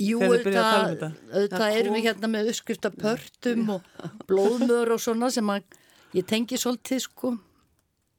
Jú, 0.00 0.18
um 0.20 0.34
þetta. 0.44 1.08
Það 1.54 1.76
erum 1.78 1.94
við 1.96 2.04
hérna 2.10 2.28
með 2.32 2.50
uppskrifta 2.52 2.90
pörtum 2.92 3.70
og 3.78 3.86
blóðmör 4.28 4.92
og 4.96 5.00
svona 5.00 5.30
sem 5.32 5.48
að 5.52 5.78
ég 6.18 6.26
tengi 6.28 6.58
svolítið 6.60 7.00
sko 7.06 7.32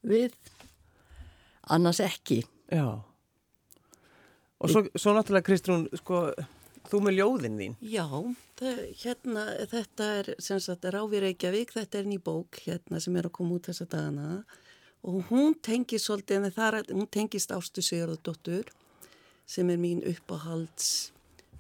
við, 0.09 0.33
annars 1.69 2.01
ekki. 2.01 2.41
Já. 2.73 2.87
Og 4.61 4.69
svo, 4.73 4.83
svo 4.97 5.13
náttúrulega 5.17 5.45
Kristrún, 5.47 5.85
sko, 6.01 6.23
þú 6.91 7.01
með 7.05 7.17
ljóðin 7.17 7.59
þín. 7.61 7.77
Já, 7.93 8.07
það, 8.59 8.81
hérna, 9.03 9.45
þetta 9.71 10.09
er 10.19 10.33
sem 10.43 10.59
sagt 10.63 10.89
Ráfi 10.91 11.23
Reykjavík, 11.23 11.73
þetta 11.77 12.01
er 12.01 12.11
ný 12.11 12.19
bók 12.21 12.59
hérna 12.65 13.01
sem 13.03 13.15
er 13.19 13.29
að 13.29 13.35
koma 13.39 13.57
út 13.57 13.71
þessa 13.71 13.87
dagana 13.91 14.43
og 15.01 15.31
hún 15.31 15.55
tengist 15.65 16.05
svolítið, 16.05 16.45
en 16.45 16.53
það 16.53 16.77
er, 16.81 16.91
hún 16.93 17.09
tengist 17.09 17.53
Ástu 17.55 17.81
Sigurðardóttur 17.85 18.69
sem 19.49 19.69
er 19.73 19.81
mín 19.81 20.03
uppáhalds 20.05 21.11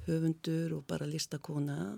höfundur 0.05 0.77
og 0.77 0.85
bara 0.89 1.07
listakona 1.09 1.97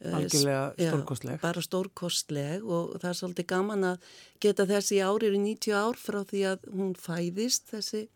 eh, 0.00 0.14
Algjörlega 0.14 0.74
já, 0.78 0.90
stórkostleg. 0.90 1.40
bara 1.42 1.62
stórkostleg 1.62 2.64
og 2.64 2.98
það 3.00 3.08
er 3.10 3.18
svolítið 3.20 3.48
gaman 3.52 3.88
að 3.92 4.12
geta 4.42 4.66
þessi 4.68 5.00
ári 5.02 5.30
í 5.30 5.38
90 5.38 5.76
ár 5.76 5.98
frá 6.00 6.22
því 6.26 6.44
að 6.52 6.68
hún 6.74 6.94
fæðist 6.98 7.70
þessi 7.72 8.06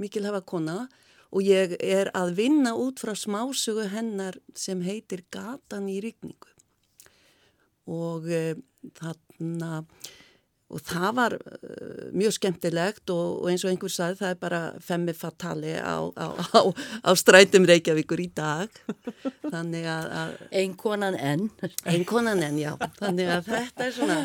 mikilhafa 0.00 0.42
kona 0.46 0.78
og 0.84 0.98
ég 1.46 1.76
er 1.78 2.10
að 2.16 2.34
vinna 2.40 2.74
út 2.74 3.02
frá 3.02 3.14
smásugu 3.14 3.86
hennar 3.92 4.38
sem 4.58 4.80
heitir 4.82 5.22
Gatan 5.30 5.86
í 5.90 6.00
rigningu 6.02 6.50
og 7.90 8.26
e, 8.30 8.56
þarna 8.98 9.84
og 10.70 10.82
það 10.86 11.14
var 11.16 11.34
uh, 11.34 12.10
mjög 12.14 12.36
skemmtilegt 12.36 13.10
og, 13.10 13.40
og 13.42 13.48
eins 13.50 13.64
og 13.66 13.72
einhver 13.72 13.90
sagði 13.90 14.20
það 14.20 14.34
er 14.34 14.36
bara 14.44 14.60
femmi 14.86 15.14
fatali 15.18 15.72
á, 15.74 15.98
á, 16.14 16.26
á, 16.30 16.60
á 17.02 17.10
strætum 17.18 17.66
Reykjavíkur 17.66 18.22
í 18.22 18.28
dag 18.34 18.70
þannig 19.50 19.88
að, 19.90 20.06
að 20.20 20.36
Ein 20.60 20.76
konan 20.78 21.18
enn. 21.18 21.48
Einn 21.90 22.06
konan 22.06 22.44
enn, 22.46 22.60
já. 22.62 22.70
Þannig 23.00 23.32
að 23.34 23.50
þetta 23.50 23.88
er 23.88 23.96
svona, 23.98 24.20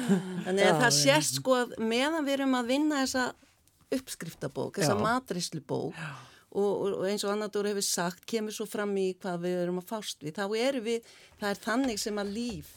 þannig 0.45 0.67
að 0.67 0.69
Já, 0.69 0.77
það 0.83 0.95
sést 0.99 1.41
sko 1.41 1.57
að 1.63 1.75
meðan 1.81 2.29
við 2.29 2.37
erum 2.37 2.55
að 2.59 2.71
vinna 2.75 3.01
þessa 3.01 3.25
uppskriftabók, 3.95 4.77
þessa 4.77 4.99
Já. 5.97 6.13
Og, 6.55 6.71
og, 6.71 6.95
og 7.01 7.05
eins 7.09 7.25
og 7.27 7.33
Annadur 7.33 7.67
hefur 7.69 7.85
sagt, 7.85 8.25
kemur 8.29 8.55
svo 8.55 8.67
fram 8.69 8.95
í 8.97 9.09
hvað 9.19 9.43
við 9.45 9.59
erum 9.65 9.81
að 9.81 9.89
fást 9.91 10.23
við, 10.23 10.37
þá 10.39 10.45
erum 10.61 10.87
við, 10.87 11.09
það 11.41 11.49
er 11.51 11.61
þannig 11.67 12.01
sem 12.01 12.21
að 12.21 12.33
líf 12.37 12.73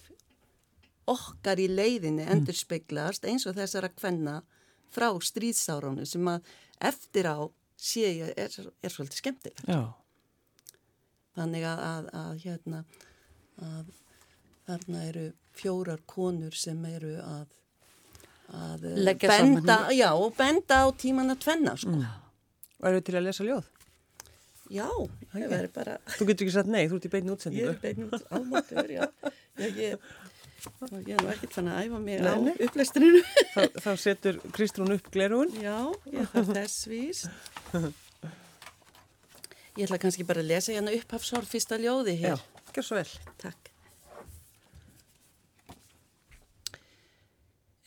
okkar 1.09 1.63
í 1.63 1.69
leiðinni 1.73 2.27
endur 2.29 2.59
speglast 2.59 3.25
eins 3.25 3.47
og 3.49 3.57
þessara 3.57 3.89
kvenna 3.95 4.43
frá 4.93 5.09
stríðsárunu 5.25 6.05
sem 6.09 6.29
að 6.29 6.53
eftir 6.91 7.31
á 7.31 7.39
sé 7.79 8.11
ég 8.11 8.35
er, 8.37 8.53
er 8.83 8.93
svolítið 8.93 9.23
skemmtilegt. 9.23 9.65
Já, 9.71 9.95
Þannig 11.39 11.65
að, 11.71 11.81
að, 11.87 12.09
að 12.19 12.41
hérna 12.43 12.81
að 13.63 13.91
þarna 14.67 15.03
eru 15.07 15.27
fjórar 15.59 16.01
konur 16.11 16.57
sem 16.59 16.81
eru 16.89 17.13
að, 17.23 17.53
að 18.59 18.87
Leggja 19.07 19.37
saman 19.37 19.61
benda, 19.61 19.77
já, 19.95 20.09
og 20.15 20.35
benda 20.39 20.81
á 20.83 20.87
tíman 20.99 21.35
að 21.35 21.45
tvenna 21.47 21.77
sko. 21.79 21.95
og 21.95 22.28
eru 22.87 23.01
til 23.09 23.17
að 23.19 23.27
lesa 23.27 23.45
ljóð? 23.49 23.67
Já, 24.69 24.85
það 25.33 25.45
verður 25.49 25.71
bara 25.75 25.95
Þú 26.13 26.27
getur 26.29 26.45
ekki 26.47 26.53
sagt 26.55 26.69
nei, 26.69 26.83
þú 26.91 26.99
ert 26.99 27.07
í 27.09 27.11
ég 27.15 27.31
útsendingu. 27.33 27.71
er 27.73 27.79
beinu 27.83 28.09
almáttur, 28.37 28.91
já 28.93 29.05
ég, 29.59 29.79
ég, 29.79 29.95
ég 31.07 31.15
er 31.17 31.23
nú 31.23 31.31
ekkert 31.33 31.55
fann 31.57 31.71
að 31.73 31.81
æfa 31.87 32.01
mig 32.05 32.21
á 32.21 32.23
Nei, 32.29 32.43
nei. 32.51 32.55
upplestrinu 32.67 33.23
Þá, 33.55 33.63
þá 33.81 33.91
setur 34.05 34.39
Kristrún 34.53 34.93
upp 34.99 35.09
glerun. 35.15 35.51
Já, 35.57 35.79
ég 36.13 36.29
þarf 36.35 36.53
þess 36.59 36.87
víst 36.93 37.31
Ég 39.79 39.87
ætla 39.87 39.99
kannski 40.03 40.27
bara 40.29 40.43
að 40.45 40.51
lesa 40.53 40.75
hérna 40.75 40.93
upphafsár 40.99 41.47
fyrsta 41.49 41.79
ljóði 41.81 42.17
hér 42.21 42.39
gjör 42.77 42.85
svo 42.85 42.97
vel. 43.01 43.11
Takk. 43.41 43.71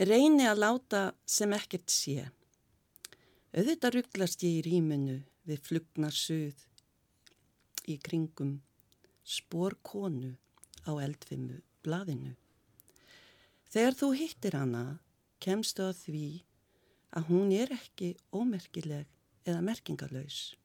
Reyni 0.02 0.48
að 0.50 0.62
láta 0.64 1.02
sem 1.30 1.52
ekkert 1.56 1.92
sé. 1.94 2.24
Auðvitað 3.52 3.98
rugglast 3.98 4.44
ég 4.48 4.62
í 4.62 4.64
rýmunu 4.64 5.18
við 5.44 5.58
flugna 5.66 6.08
suð 6.16 6.62
í 7.92 7.98
kringum 8.00 8.54
spór 9.28 9.74
konu 9.84 10.30
á 10.88 10.92
eldfimu 11.04 11.58
blaðinu. 11.84 12.32
Þegar 13.68 13.98
þú 14.00 14.08
hittir 14.22 14.56
hana, 14.56 14.84
kemstu 15.44 15.84
að 15.84 16.00
því 16.06 16.28
að 17.12 17.28
hún 17.28 17.52
er 17.52 17.74
ekki 17.76 18.14
ómerkileg 18.32 19.10
eða 19.44 19.64
merkingalös. 19.68 20.56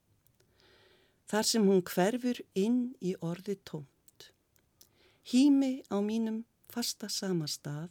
Þar 1.26 1.48
sem 1.50 1.66
hún 1.66 1.82
hverfur 1.82 2.38
inn 2.54 2.92
í 3.02 3.16
orði 3.18 3.56
tómt. 3.66 4.28
Hými 5.26 5.82
á 5.90 5.98
mínum 5.98 6.44
fasta 6.70 7.10
samastað, 7.10 7.90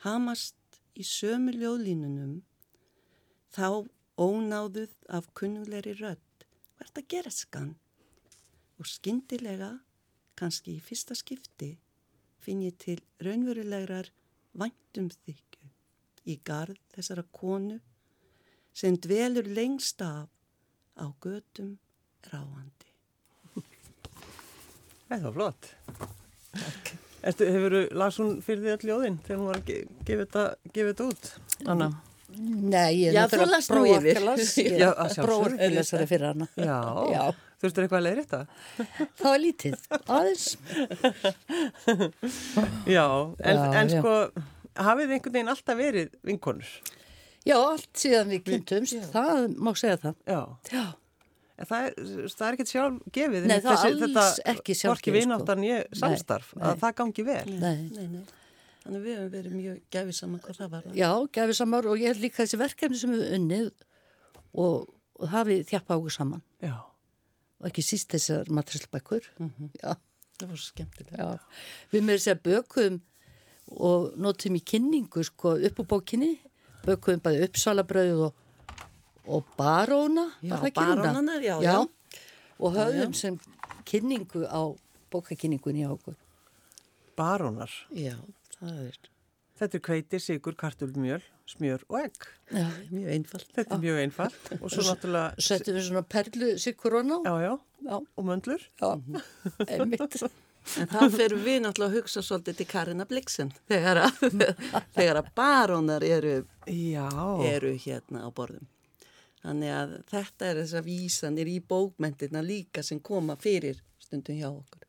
hamast 0.00 0.80
í 0.96 1.04
sömu 1.04 1.52
ljóðlínunum, 1.58 2.38
þá 3.52 3.84
ónáðuð 4.20 4.92
af 5.08 5.30
kunnugleiri 5.38 5.94
rödd, 5.98 6.46
hvert 6.78 7.00
að 7.00 7.08
gera 7.14 7.32
skan. 7.34 7.74
Og 8.78 8.88
skyndilega, 8.90 9.70
kannski 10.38 10.76
í 10.78 10.82
fyrsta 10.82 11.14
skipti, 11.18 11.74
finn 12.42 12.62
ég 12.66 12.76
til 12.82 12.98
raunverulegrar 13.22 14.10
væntum 14.58 15.10
þykju 15.14 15.70
í 16.30 16.38
garð 16.46 16.80
þessara 16.94 17.24
konu 17.34 17.78
sem 18.74 18.96
dvelur 18.98 19.46
lengst 19.46 20.02
af 20.02 20.30
á 20.98 21.06
götum 21.22 21.76
ráandi. 22.30 22.90
Það 25.08 25.26
var 25.26 25.34
flott. 25.36 25.70
Ertu, 27.24 27.46
hefur 27.48 27.74
þú 27.74 27.82
las 27.96 28.18
hún 28.20 28.34
fyrir 28.44 28.64
því 28.64 28.72
öll 28.74 28.88
ljóðin 28.88 29.20
þegar 29.24 29.38
hún 29.40 29.48
var 29.50 29.60
að 29.60 29.68
ge 29.68 29.76
gefa 30.08 30.24
þetta, 30.24 30.44
gefa 30.74 30.90
þetta 30.90 31.06
út? 31.12 31.30
Anna? 31.72 31.88
Nei, 32.38 32.90
ég 33.04 33.14
er 33.14 33.44
las 33.46 33.68
nú 33.70 33.80
prófa 33.80 33.98
yfir. 34.00 34.18
ekki 34.18 34.64
að 34.72 34.78
Já, 34.82 34.88
að 35.04 35.18
prófa 35.22 35.50
ekki 35.52 35.66
að 35.68 35.74
lesa 35.78 35.96
það 36.00 36.08
fyrir 36.14 36.26
hana. 36.32 36.48
Já. 36.56 36.78
Já. 37.14 37.24
Þurftur 37.64 37.84
eitthvað 37.86 38.00
að 38.00 38.06
leiðri 38.08 38.24
þetta? 38.24 38.40
Það 39.20 39.28
var 39.30 39.38
lítið, 39.44 39.76
aðeins. 40.18 40.46
Já, 42.96 43.06
en, 43.38 43.56
Já, 43.56 43.70
en 43.80 43.88
já. 43.94 44.00
sko, 44.02 44.16
hafið 44.84 45.06
þið 45.08 45.14
einhvern 45.16 45.36
veginn 45.38 45.52
alltaf 45.54 45.78
verið 45.78 46.12
vinkonur? 46.28 46.74
Já, 47.44 47.56
allt 47.60 47.88
síðan 48.00 48.30
við 48.32 48.44
kynntumst, 48.50 49.08
það 49.12 49.48
má 49.60 49.72
segja 49.76 49.98
það. 50.08 50.20
Já. 50.28 50.42
Já, 50.74 50.84
En 51.54 51.68
það 51.70 51.84
er, 51.86 51.92
það 52.34 52.44
er 52.48 52.54
ekkert 52.56 52.70
sjálf 52.72 52.94
gefið. 53.14 53.44
Nei, 53.46 53.58
það 53.62 53.68
er 53.70 53.84
alls 53.86 54.00
þetta, 54.00 54.22
ekki 54.50 54.74
sjálfgefið, 54.74 54.88
Hvorki 54.90 55.12
vináttan 55.14 55.60
sko. 55.60 55.68
ég 55.68 56.00
samstarf, 56.00 56.48
Nei, 56.56 56.64
að 56.66 56.72
nei. 56.72 56.80
það 56.80 56.94
gangi 57.00 57.24
vel. 57.28 57.44
nei. 57.60 57.76
Nei, 57.94 58.06
nei. 58.16 58.24
Þannig 58.84 59.04
við 59.04 59.14
höfum 59.16 59.30
verið 59.32 59.54
mjög 59.56 59.76
gæfið 59.94 60.16
saman 60.18 60.40
hvað 60.44 60.58
það 60.60 60.72
var. 60.74 60.88
Já, 60.98 61.10
gefið 61.36 61.56
samar 61.56 61.86
og 61.88 62.00
ég 62.02 62.10
held 62.12 62.20
líka 62.20 62.42
þessi 62.42 62.58
verkefni 62.60 62.98
sem 63.00 63.14
við 63.14 63.22
unnið 63.38 63.70
og, 64.60 64.90
og 65.16 65.30
hafið 65.32 65.62
þjappa 65.70 65.96
águr 65.96 66.12
saman. 66.12 66.42
Já. 66.60 66.74
Og 67.62 67.70
ekki 67.70 67.84
síst 67.86 68.12
þessar 68.12 68.50
matræslbækur. 68.52 69.30
Já, 69.80 69.94
Það 70.34 70.50
var 70.50 70.58
svo 70.60 70.68
skemmtilegt. 70.68 71.16
já. 71.16 71.28
Við 71.94 72.04
með 72.04 72.18
þess 72.18 72.32
að 72.34 72.42
bökum 72.50 73.00
og 73.88 74.08
notum 74.20 74.58
í 74.58 74.62
kynningu 74.66 75.24
sko 75.24 75.54
upp 75.56 75.80
á 75.80 75.84
bókinni. 75.94 76.32
Bökum 76.84 77.22
bæði 77.24 77.46
uppsalabröð 77.48 78.24
og, 78.26 78.34
og 79.24 79.46
baróna. 79.56 80.26
Já, 80.44 80.58
barónarnar, 80.76 81.40
já, 81.40 81.56
já. 81.62 81.70
já. 81.72 82.20
Og 82.60 82.76
höfðum 82.76 83.14
sem 83.16 83.38
kynningu 83.88 84.44
á 84.44 84.60
bókakynningunni 85.14 85.86
á 85.88 85.94
okkur. 85.94 86.18
Barónar. 87.16 87.70
Já, 87.94 88.18
er 88.70 88.96
Þetta 89.54 89.78
er 89.78 89.82
hveiti, 89.86 90.18
sigur, 90.18 90.54
kartulmjöl, 90.58 91.20
smjör 91.46 91.84
og 91.86 92.00
egg. 92.00 92.24
Já, 92.50 92.64
mjög 92.90 93.10
einfalt. 93.14 93.52
Þetta 93.54 93.76
er 93.76 93.82
mjög 93.84 93.98
einfalt. 94.02 94.48
Og 94.58 94.72
svo 94.74 94.82
náttúrulega, 94.82 95.44
settum 95.46 95.76
við 95.78 95.84
svona 95.86 96.02
perlu 96.10 96.48
sikkurón 96.58 97.12
á. 97.14 97.18
já, 97.22 97.34
já, 97.44 97.52
Já, 97.84 97.94
og 98.16 98.24
möndlur. 98.26 98.64
já, 98.80 98.88
einmitt. 99.70 100.16
En 100.80 100.88
þá 100.90 100.98
ferum 101.12 101.44
við 101.44 101.60
náttúrulega 101.62 101.92
að 101.92 101.96
hugsa 102.00 102.22
svolítið 102.24 102.56
til 102.56 102.66
Karina 102.72 103.04
Blixen 103.06 103.52
þegar 103.70 104.00
að, 104.08 104.22
þegar 104.96 105.20
að 105.20 105.30
barónar 105.38 106.02
eru, 106.08 106.34
eru 106.66 107.74
hérna 107.84 108.24
á 108.26 108.28
borðum. 108.34 108.66
Þannig 109.44 109.74
að 109.76 109.92
þetta 110.08 110.46
er 110.50 110.62
þessar 110.64 110.86
vísanir 110.88 111.50
í 111.52 111.58
bókmentina 111.60 112.40
líka 112.42 112.82
sem 112.82 112.98
koma 113.04 113.36
fyrir 113.36 113.78
stundum 114.02 114.34
hjá 114.40 114.48
okkur. 114.50 114.83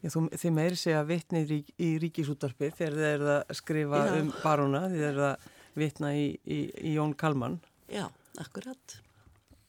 Já, 0.00 0.08
þú, 0.14 0.22
þið 0.32 0.52
meiri 0.56 0.78
segja 0.80 1.02
vitni 1.04 1.42
í, 1.44 1.58
í 1.76 1.90
ríkisútarpi 2.00 2.70
þegar 2.72 2.94
þið 2.96 3.08
eruð 3.10 3.32
að 3.34 3.58
skrifa 3.58 4.00
Já. 4.06 4.12
um 4.16 4.30
baróna, 4.40 4.80
þið 4.88 5.06
eruð 5.10 5.26
að 5.28 5.48
vitna 5.80 6.12
í, 6.16 6.26
í, 6.40 6.60
í 6.88 6.94
Jón 6.94 7.12
Kalman. 7.20 7.58
Já, 7.92 8.06
akkurat. 8.40 8.96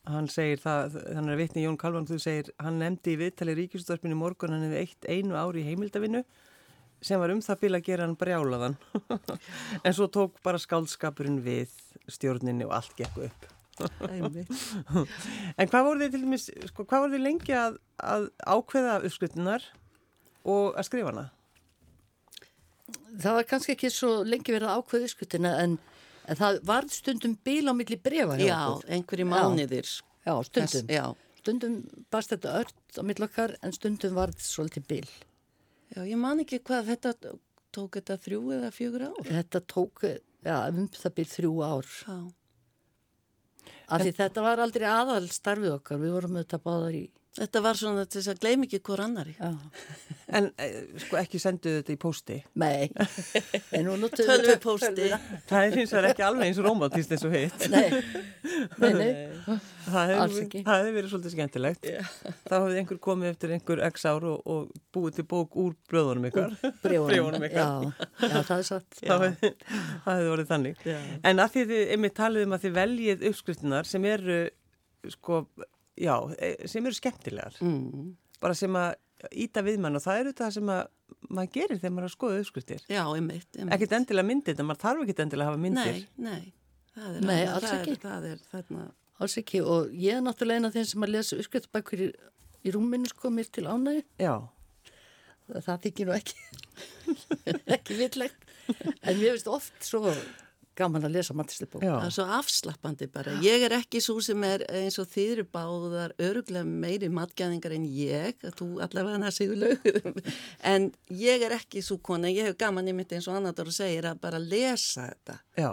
Hann 0.08 0.30
segir 0.32 0.62
það, 0.64 0.96
hann 1.18 1.28
er 1.30 1.42
vitni 1.42 1.62
í 1.62 1.66
Jón 1.68 1.78
Kalman, 1.82 2.08
þú 2.10 2.22
segir, 2.24 2.54
hann 2.64 2.80
nefndi 2.82 3.18
í 3.18 3.20
viðtali 3.20 3.58
ríkisútarpinu 3.60 4.16
morgun, 4.18 4.56
hann 4.56 4.64
hefði 4.70 4.80
eitt 4.86 5.10
einu 5.12 5.36
ári 5.38 5.66
í 5.66 5.68
heimildavinnu 5.68 6.24
sem 7.02 7.20
var 7.20 7.34
um 7.34 7.42
það 7.42 7.62
bíl 7.64 7.76
að 7.76 7.86
gera 7.90 8.06
hann 8.06 8.18
brjálaðan. 8.18 8.78
en 9.86 9.96
svo 9.98 10.08
tók 10.14 10.38
bara 10.46 10.62
skáldskapurinn 10.62 11.42
við 11.44 11.74
stjórninni 12.12 12.68
og 12.70 12.78
allt 12.78 12.96
gekk 13.00 13.26
upp. 13.28 13.50
En 15.58 15.70
hvað 15.72 15.86
voru 15.88 16.04
þið 16.04 16.12
til 16.14 16.20
dæmis, 16.22 16.44
sko, 16.70 16.84
hvað 16.86 17.06
voru 17.06 17.16
þið 17.16 17.24
lengi 17.24 17.56
að, 17.58 17.80
að 17.98 18.28
ákveða 18.46 19.00
uppskriftunar 19.08 19.66
og 20.46 20.76
að 20.80 20.88
skrifa 20.88 21.12
hana? 21.12 21.28
Það 23.22 23.36
var 23.38 23.48
kannski 23.50 23.74
ekki 23.76 23.90
svo 23.94 24.12
lengi 24.28 24.54
verið 24.56 24.70
að 24.72 24.80
ákveða 24.82 25.10
skutina 25.12 25.52
en, 25.64 25.76
en 26.32 26.40
það 26.40 26.60
var 26.68 26.88
stundum 26.92 27.36
bíl 27.46 27.68
á 27.68 27.74
milli 27.76 27.98
brefa 28.00 28.38
hjá 28.40 28.48
Já, 28.48 28.60
okkur. 28.72 28.88
einhverju 28.98 29.28
mánuðir. 29.32 29.92
Já, 30.26 30.34
stundum. 30.48 30.90
Já, 30.96 31.06
Stundum 31.42 31.78
barst 32.14 32.30
þetta 32.36 32.52
ört 32.60 32.98
á 32.98 33.02
milli 33.02 33.26
okkar 33.26 33.56
en 33.66 33.72
stundum 33.74 34.14
var 34.14 34.30
þetta 34.30 34.46
svolítið 34.46 34.84
bíl. 34.92 35.08
já, 35.96 36.04
ég 36.06 36.20
man 36.22 36.40
ekki 36.44 36.60
hvað 36.62 36.92
þetta 36.92 37.14
tók 37.74 37.96
þetta 37.98 38.18
þrjú 38.22 38.42
eða 38.60 38.70
fjögur 38.76 39.06
ár. 39.08 39.24
Þetta 39.26 39.62
tók, 39.74 40.04
já, 40.46 40.58
um 40.70 40.86
það 40.94 41.16
bíl 41.18 41.26
þrjú 41.32 41.54
ár. 41.66 41.90
Já, 42.06 42.20
Af 43.92 44.02
því 44.06 44.12
þetta 44.22 44.44
var 44.46 44.62
aldrei 44.64 44.86
aðal 44.88 45.26
starfið 45.34 45.74
okkar. 45.80 45.98
Við 46.00 46.14
vorum 46.16 46.38
auðvitað 46.38 46.62
báðar 46.64 46.96
í, 46.96 47.02
Þetta 47.32 47.62
var 47.64 47.78
svona 47.80 48.04
til 48.12 48.20
þess 48.20 48.30
að 48.34 48.40
gleymi 48.44 48.68
ekki 48.68 48.82
hver 48.84 49.06
annari. 49.06 49.38
Já. 49.40 49.54
En 50.32 50.46
eh, 50.64 50.76
sko 51.02 51.18
ekki 51.20 51.40
sendu 51.44 51.74
þetta 51.82 51.92
í 51.92 51.98
pósti. 52.00 52.38
Nei, 52.62 52.88
en 53.76 53.82
nú 53.84 53.98
notum 54.00 54.30
Tölvu 54.30 54.54
pósti. 54.64 55.10
Það 55.50 55.66
er 55.66 55.74
hins 55.76 55.92
vegar 55.92 56.08
ekki 56.08 56.24
alveg 56.24 56.46
eins 56.48 56.62
romantist 56.64 57.12
eins 57.12 57.26
og 57.28 57.34
hitt. 57.36 57.66
Nei, 57.74 57.90
nei, 58.80 58.94
nei. 58.96 59.10
Það 59.92 60.14
Alls 60.16 60.38
hefði 60.38 60.62
hef 60.70 60.88
verið 60.96 61.12
svolítið 61.12 61.34
skemmtilegt. 61.36 61.90
Þá 62.46 62.56
hefði 62.56 62.80
einhver 62.80 63.02
komið 63.04 63.34
eftir 63.34 63.54
einhver 63.58 63.84
x 63.90 64.08
ár 64.08 64.30
og, 64.32 64.40
og 64.48 64.72
búið 64.96 65.20
til 65.20 65.28
bók 65.34 65.60
úr 65.60 65.76
bröðunum 65.92 66.30
ykkar. 66.30 66.56
Bréfunum 66.86 67.48
ykkar. 67.50 67.92
Já, 67.92 68.08
já, 68.22 68.38
það 68.38 68.56
er 68.56 68.66
satt. 68.70 69.02
Það 69.02 69.28
hefði, 69.28 70.32
orðið 70.38 70.54
þannig. 70.54 70.88
Já. 70.88 70.98
En 71.28 71.44
að 71.44 71.58
því 71.58 71.68
þið 71.74 71.94
einmitt 71.98 72.18
talið 72.22 72.48
um 72.48 72.56
að 72.56 72.70
þið 72.70 72.80
veljið 72.80 73.30
uppskriftunar 73.34 73.92
sem 73.92 74.08
eru, 74.16 74.40
sko, 75.18 75.44
já, 76.02 76.16
eh, 76.38 76.68
sem 76.72 76.86
eru 76.90 76.98
skemmtilegar. 76.98 77.58
Mm. 77.64 78.16
Bara 78.42 78.58
sem 78.58 78.78
að 78.80 78.96
íta 79.38 79.62
við 79.66 79.78
mann 79.84 80.00
og 80.00 80.04
það 80.04 80.24
eru 80.24 80.34
það 80.40 80.56
sem 80.58 80.72
að 80.74 80.82
maður 81.30 81.52
gerir 81.58 81.78
þegar 81.82 81.94
maður 81.96 82.08
er 82.08 82.10
að 82.10 82.16
skoða 82.16 82.40
uppskriftir. 82.42 82.82
Já, 82.90 83.04
einmitt. 83.06 83.50
einmitt. 83.58 83.76
Ekkert 83.76 83.94
endilega 84.00 84.30
myndir, 84.32 84.56
þetta 84.56 84.66
maður 84.68 84.84
þarf 84.86 85.04
ekkert 85.06 85.22
endilega 85.26 85.46
að 85.46 85.52
hafa 85.52 85.62
myndir. 85.68 86.00
Nei, 86.02 86.32
nei. 86.32 86.54
Það 86.92 87.12
er, 87.16 87.22
Nei, 87.22 87.38
það, 87.46 87.54
alls 87.54 87.68
það 87.68 87.78
ekki. 87.78 87.92
Er, 87.92 88.02
það 88.06 88.26
er 88.32 88.42
þarna, 88.52 88.88
Alls 89.22 89.38
ekki 89.38 89.60
og 89.62 89.92
ég 89.94 90.18
er 90.18 90.24
náttúrulega 90.26 90.58
eina 90.58 90.70
af 90.72 90.74
þeim 90.76 90.88
sem 90.90 91.06
að 91.06 91.12
lesa 91.14 91.38
uppskriftbækur 91.38 92.02
í, 92.02 92.08
í 92.66 92.72
rúminu 92.74 93.12
sko 93.12 93.30
mér 93.30 93.52
til 93.54 93.68
ánægi. 93.70 94.02
Já, 94.18 94.34
Það 95.52 95.82
þykir 95.84 96.08
nú 96.08 96.14
ekki, 96.16 96.36
ekki 97.76 97.98
vitlegt. 98.00 98.46
En 98.72 99.18
mér 99.20 99.36
finnst 99.36 99.50
oft 99.52 99.84
svo 99.84 100.14
gaman 100.82 101.08
að 101.08 101.16
lesa 101.16 101.36
já. 101.36 101.78
það 101.80 102.08
er 102.08 102.16
svo 102.16 102.26
afslappandi 102.38 103.08
bara. 103.14 103.36
Ég 103.46 103.66
er 103.68 103.76
ekki 103.78 104.02
svo 104.04 104.18
sem 104.26 104.44
er 104.48 104.66
eins 104.82 105.00
og 105.02 105.10
þið 105.12 105.34
eru 105.36 105.46
báðar 105.58 106.16
öruglega 106.22 106.66
meiri 106.68 107.12
matgæðingar 107.14 107.78
en 107.78 107.86
ég, 107.86 108.36
að 108.44 108.58
þú 108.60 108.70
allavega 108.86 109.18
hana 109.20 109.32
sigur 109.36 109.62
lögum. 109.62 110.20
En 110.72 110.92
ég 111.16 111.42
er 111.46 111.56
ekki 111.56 111.82
svo 111.86 111.98
kona, 112.04 112.30
ég 112.32 112.52
hef 112.52 112.58
gaman 112.60 112.90
í 112.90 112.96
mitt 112.96 113.14
eins 113.16 113.30
og 113.30 113.38
annar 113.40 113.56
og 113.58 113.76
segir 113.76 114.08
að 114.10 114.20
bara 114.24 114.42
lesa 114.42 115.10
þetta. 115.12 115.40
Já, 115.58 115.72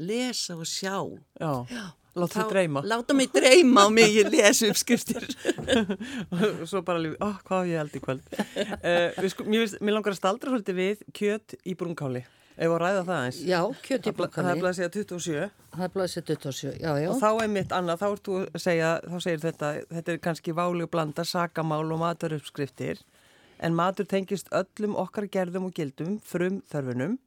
Lesa 0.00 0.54
og 0.56 0.68
sjá. 0.68 0.94
já. 1.40 1.54
Já. 1.68 1.88
Láta 2.18 2.40
þið 2.40 2.48
dreyma. 2.50 2.80
Láta 2.90 3.14
mig 3.14 3.30
dreyma 3.30 3.84
og 3.86 3.92
mig 3.94 4.10
ég 4.16 4.30
lesa 4.32 4.66
uppskriftir. 4.70 5.26
og 6.34 6.64
svo 6.70 6.82
bara 6.86 7.02
lífið, 7.02 7.20
ó, 7.22 7.28
hvað 7.46 7.62
hef 7.62 7.70
ég 7.70 7.78
held 7.78 7.94
í 7.94 8.02
kvöld 8.02 8.34
uh, 8.34 9.30
sko, 9.30 9.46
mér, 9.46 9.76
mér 9.78 9.96
langar 9.96 10.16
að 10.16 10.18
staldra 10.18 10.50
svolítið 10.50 10.80
við 10.80 11.04
kjöt 11.14 11.54
í 11.62 11.76
brúnkáli 11.78 12.24
ef 12.60 12.74
að 12.74 12.82
ræða 12.82 13.04
það 13.08 13.24
eins 13.28 13.40
Já, 13.48 13.60
kjöt 13.86 14.10
í 14.10 14.12
það 14.12 14.50
er 14.52 14.60
bara 14.60 14.72
að 14.72 14.76
segja 14.78 14.90
27 14.96 15.48
Það 15.70 15.86
er 15.86 15.94
blæsið 15.94 16.26
27, 16.32 16.74
já, 16.82 16.90
já. 16.98 17.08
og 17.08 17.20
þá 17.22 17.28
er 17.30 17.50
mitt 17.54 17.72
annað, 17.76 18.02
þá 18.02 18.06
ert 18.10 18.26
þú 18.26 18.36
að 18.42 18.60
segja 18.64 18.90
þá 19.06 19.16
segir 19.24 19.42
þetta, 19.44 19.72
þetta 19.94 20.12
er 20.12 20.22
kannski 20.26 20.54
váleg 20.58 20.90
blanda 20.90 21.24
sakamál 21.24 21.84
og 21.86 22.00
maturuppskriftir 22.02 23.02
en 23.60 23.76
matur 23.76 24.08
tengist 24.08 24.50
öllum 24.56 24.96
okkar 24.98 25.28
gerðum 25.30 25.68
og 25.68 25.76
gildum, 25.76 26.16
frum 26.24 26.62
þörfunum 26.72 27.18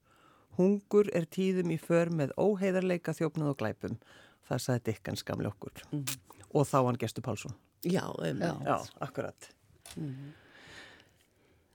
hungur 0.58 1.10
er 1.16 1.26
tíðum 1.30 1.74
í 1.74 1.80
för 1.82 2.12
með 2.14 2.34
óheiðarleika 2.40 3.16
þjófnað 3.18 3.54
og 3.54 3.60
glæpum. 3.62 3.98
Það 4.50 4.64
sagði 4.66 4.86
Dickens 4.90 5.26
gamli 5.26 5.50
okkur. 5.50 5.84
Og 6.54 6.68
þá 6.70 6.78
hann 6.84 7.00
Gestur 7.02 7.26
Pálsson. 7.26 7.56
Já, 7.84 8.06
einmitt. 8.24 8.48
Já. 8.48 8.54
já, 8.68 8.78
akkurat 9.04 9.50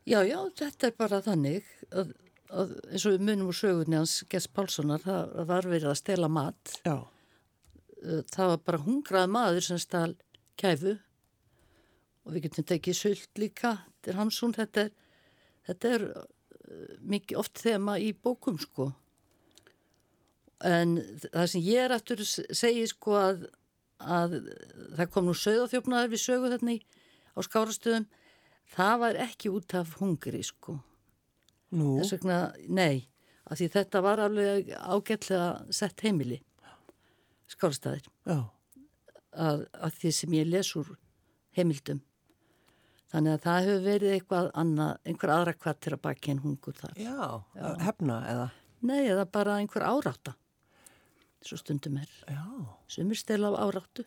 Já, 0.09 0.23
já, 0.25 0.39
þetta 0.57 0.89
er 0.89 0.95
bara 0.97 1.19
þannig. 1.21 1.67
að, 1.93 2.15
að 2.15 2.15
eins 2.49 3.05
og 3.05 3.15
við 3.15 3.25
munum 3.29 3.51
úr 3.53 3.57
sögunni 3.59 3.99
hans 3.99 4.23
Gess 4.31 4.49
Pálssonar, 4.49 5.03
það 5.05 5.49
var 5.51 5.69
verið 5.69 5.91
að 5.93 6.01
stela 6.01 6.29
mat. 6.33 6.81
já, 6.87 6.99
Uh, 7.99 8.23
Það 8.31 8.51
var 8.53 8.61
bara 8.63 8.79
hungrað 8.85 9.31
maður 9.35 9.65
sem 9.67 9.79
stal 9.83 10.13
kæfu 10.59 10.93
og 12.23 12.35
við 12.35 12.45
getum 12.45 12.67
tekið 12.69 12.95
sult 12.95 13.41
líka, 13.41 13.73
þetta 13.89 14.13
er 14.13 14.19
Hamsun, 14.21 14.55
þetta 14.55 14.85
er, 14.85 14.93
þetta 15.67 15.91
er 15.97 16.05
uh, 16.07 16.29
mikið 17.01 17.41
oft 17.43 17.59
þema 17.59 17.97
í 17.99 18.13
bókum 18.15 18.59
sko. 18.63 18.93
En 20.63 20.99
það 21.25 21.47
sem 21.51 21.67
ég 21.67 21.89
er 21.89 21.97
aftur 21.97 22.23
segja 22.27 22.87
sko 22.91 23.19
að, 23.19 23.45
að 23.99 24.39
það 24.99 25.13
kom 25.15 25.27
nú 25.27 25.35
sögðafjófnaður 25.39 26.15
við 26.15 26.23
sögu 26.23 26.53
þarna 26.55 26.77
í, 26.77 26.81
á 27.35 27.39
skárastöðum, 27.47 28.09
það 28.77 28.95
var 29.03 29.23
ekki 29.27 29.51
út 29.55 29.75
af 29.79 29.99
hungri 29.99 30.43
sko. 30.47 30.79
Nú 31.75 31.99
Þess 32.01 32.13
vegna, 32.17 32.39
nei, 32.69 33.09
af 33.49 33.59
því 33.61 33.69
þetta 33.75 34.01
var 34.05 34.21
alveg 34.25 34.71
ágætlega 34.79 35.49
sett 35.75 36.01
heimili, 36.05 36.41
skárastæðir, 37.49 38.07
já, 38.29 38.39
að, 39.33 39.65
að 39.73 39.97
því 40.03 40.13
sem 40.19 40.37
ég 40.39 40.49
les 40.49 40.71
úr 40.79 40.91
heimildum. 41.59 42.03
Þannig 43.09 43.39
að 43.39 43.45
það 43.47 43.63
hefur 43.65 43.85
verið 43.87 44.15
eitthvað 44.19 44.49
annað, 44.61 44.99
einhver 45.09 45.31
aðra 45.33 45.55
kvartir 45.57 45.95
að 45.97 46.03
baki 46.05 46.33
en 46.35 46.43
hungur 46.45 46.77
þar. 46.77 46.93
já, 47.01 47.17
hefna 47.87 48.19
eða 48.29 48.49
Nei, 48.79 49.09
eða 49.11 49.25
bara 49.27 49.57
einhver 49.59 49.83
árátta, 49.83 50.37
svo 51.43 51.57
stundum 51.59 51.97
er. 51.99 52.11
já, 52.31 52.43
Sumir 52.87 53.17
stela 53.19 53.49
á 53.51 53.65
áráttu. 53.65 54.05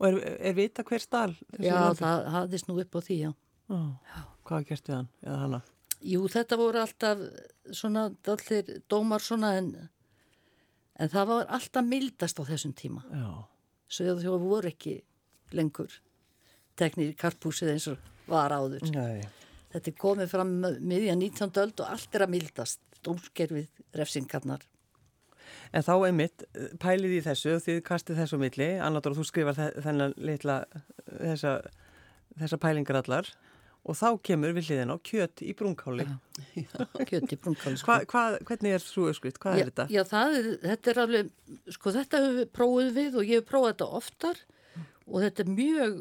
og 0.00 0.06
er, 0.08 0.16
er 0.40 0.54
vita 0.56 0.82
hver 0.82 0.98
stál 1.04 1.36
Já, 1.62 1.92
það 1.94 2.24
hafðist 2.34 2.66
nú 2.68 2.80
upp 2.80 2.96
á 2.96 3.00
því, 3.04 3.18
já. 3.28 3.30
já. 3.70 4.18
hvað 4.48 4.58
er 4.58 4.64
gert 4.72 4.88
við 4.88 4.96
hann 4.96 5.08
eða 5.22 5.36
hana 5.44 5.60
Jú, 6.04 6.26
þetta 6.28 6.58
voru 6.60 6.80
alltaf 6.82 7.20
svona 7.72 8.08
allir 8.28 8.74
dómar 8.92 9.22
svona 9.24 9.54
en, 9.58 9.70
en 11.00 11.08
það 11.12 11.30
var 11.30 11.46
alltaf 11.58 11.86
mildast 11.88 12.40
á 12.40 12.44
þessum 12.44 12.74
tíma. 12.76 13.04
já, 13.08 13.30
Svo 13.88 14.16
þau 14.20 14.38
voru 14.42 14.68
ekki 14.72 14.98
lengur 15.54 15.92
teknir 16.76 17.12
í 17.12 17.16
karpúsið 17.16 17.72
eins 17.74 17.86
og 17.92 17.98
var 18.28 18.52
áður. 18.56 18.84
nei 18.92 19.22
Þetta 19.74 19.90
er 19.90 19.96
komið 19.98 20.28
fram 20.30 20.50
miðja 20.86 21.16
19. 21.18 21.50
öld 21.64 21.80
og 21.82 21.88
allt 21.90 22.14
er 22.14 22.22
að 22.22 22.30
mildast. 22.30 22.80
Dómskerfið 23.04 23.66
refsingarnar. 23.98 24.62
En 25.74 25.82
þá 25.82 25.92
einmitt, 26.06 26.44
pælið 26.80 27.16
í 27.18 27.22
þessu 27.26 27.56
þið 27.64 27.80
kastið 27.84 28.20
þessu 28.22 28.38
milli, 28.38 28.68
Annardóra, 28.80 29.16
þú 29.18 29.24
skrifar 29.26 29.56
þe- 29.58 29.82
þennan 29.84 30.14
litla, 30.16 30.60
þessa, 31.10 31.56
þessa 32.38 32.60
pælingar 32.62 33.00
allar 33.02 33.28
og 33.84 33.96
þá 33.98 34.06
kemur 34.24 34.54
við 34.56 34.70
hliðin 34.70 34.94
á 34.94 34.98
kjöt 35.04 35.42
í 35.44 35.52
brúnkáli. 35.56 36.06
Kjöti 37.10 37.36
brúnkáli. 37.36 37.76
Hva, 37.84 37.98
hva, 38.08 38.24
hvernig 38.48 38.76
er 38.78 38.84
öskriðt? 38.84 39.40
Hvað 39.42 39.58
já, 39.58 39.64
er 39.64 39.70
þetta? 39.70 39.86
Já, 39.92 40.02
það 40.08 40.36
er, 40.38 40.50
þetta 40.64 40.92
er 40.92 41.00
alveg, 41.02 41.30
sko 41.76 41.94
þetta 41.98 42.20
hefur 42.22 42.38
við 42.38 42.50
prófið 42.58 42.90
við 42.96 43.18
og 43.20 43.28
ég 43.28 43.42
hef 43.42 43.48
prófað 43.50 43.72
þetta 43.74 43.88
oftar 44.00 44.42
og 45.04 45.16
þetta 45.26 45.44
er 45.44 45.52
mjög 45.58 45.98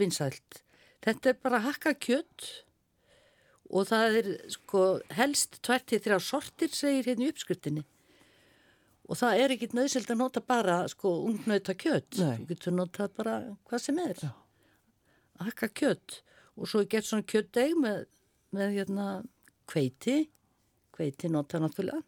vinsælt. 0.00 0.60
Þetta 1.02 1.32
er 1.32 1.40
bara 1.48 1.62
hakka 1.66 1.94
kjött 1.98 2.50
og 3.70 3.90
það 3.90 4.20
er 4.20 4.30
sko 4.54 4.86
helst 5.18 5.60
tvertið 5.66 6.06
þrjá 6.06 6.20
sortir 6.30 6.74
segir 6.74 7.10
hérna 7.10 7.26
í 7.26 7.34
uppskriftinni. 7.34 7.86
Og 9.10 9.18
það 9.18 9.42
er 9.42 9.56
ekkit 9.56 9.74
nöðsild 9.74 10.10
að 10.14 10.22
nota 10.22 10.46
bara 10.46 10.84
sko 10.90 11.16
ungnauta 11.26 11.74
kjött. 11.74 12.20
Nei. 12.22 12.36
Þú 12.38 12.50
getur 12.52 12.76
notað 12.78 13.14
bara 13.18 13.38
hvað 13.66 13.82
sem 13.82 13.98
er. 13.98 14.18
Já. 14.22 14.34
Hakka 15.40 15.74
kjött 15.74 16.20
og 16.60 16.68
svo 16.68 16.82
er 16.84 16.88
gett 16.92 17.06
svona 17.08 17.24
kjöttdeig 17.24 17.74
með, 17.80 18.02
með 18.56 18.74
hérna 18.76 19.06
kveiti. 19.70 20.18
Kveiti 20.94 21.30
nota 21.32 21.60
náttúrulega. 21.62 22.02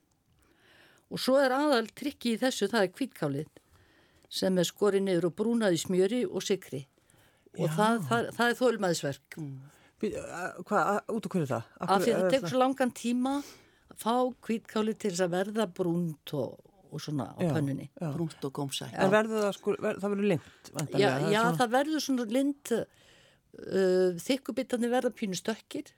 Og 1.13 1.21
svo 1.21 1.39
er 1.41 1.53
aðal 1.57 1.87
trikki 1.97 2.35
í 2.37 2.41
þessu, 2.41 2.69
það 2.73 2.87
er 2.87 2.93
kvítkálið 2.97 3.51
sem 4.33 4.57
er 4.61 4.65
skorið 4.65 5.03
niður 5.05 5.27
og 5.29 5.35
brúnað 5.37 5.75
í 5.77 5.81
smjöri 5.83 6.23
og 6.25 6.41
sikri. 6.45 6.87
Og 7.61 7.69
það, 7.69 7.99
það, 8.09 8.29
það 8.39 8.47
er 8.53 8.57
þólmaðisverk. 8.63 9.37
Bí- 10.01 10.15
a- 10.17 10.55
Hvað, 10.65 11.01
út 11.13 11.27
og 11.29 11.35
hverju 11.35 11.49
það? 11.51 11.67
Af 11.85 11.91
því 12.07 12.15
að 12.15 12.23
það 12.23 12.31
tekur 12.37 12.53
svo 12.55 12.61
langan 12.63 12.93
tíma 12.97 13.35
að 13.93 13.99
fá 14.01 14.15
kvítkálið 14.49 14.97
til 15.05 15.11
þess 15.13 15.25
að 15.27 15.35
verða 15.37 15.67
brúnt 15.77 16.33
og, 16.41 16.55
og 16.89 17.05
svona 17.05 17.29
á 17.37 17.41
Já, 17.45 17.51
pönnunni. 17.59 17.91
já. 17.93 18.09
Brúnt 18.17 18.49
og 18.49 18.55
gómsætt. 18.57 18.97
En 18.97 19.13
verður 19.13 19.45
það 19.45 19.53
sko, 19.59 19.77
ver, 19.85 20.01
það 20.01 20.15
verður 20.17 20.31
limt? 20.33 20.73
Já, 20.97 21.11
já 21.37 21.43
það 21.61 21.75
verður 21.77 22.05
svona 22.09 22.27
lind, 22.39 22.73
uh, 23.61 24.15
þykkubitarnir 24.23 24.93
verða 24.93 25.13
pínu 25.17 25.39
stökkir 25.39 25.93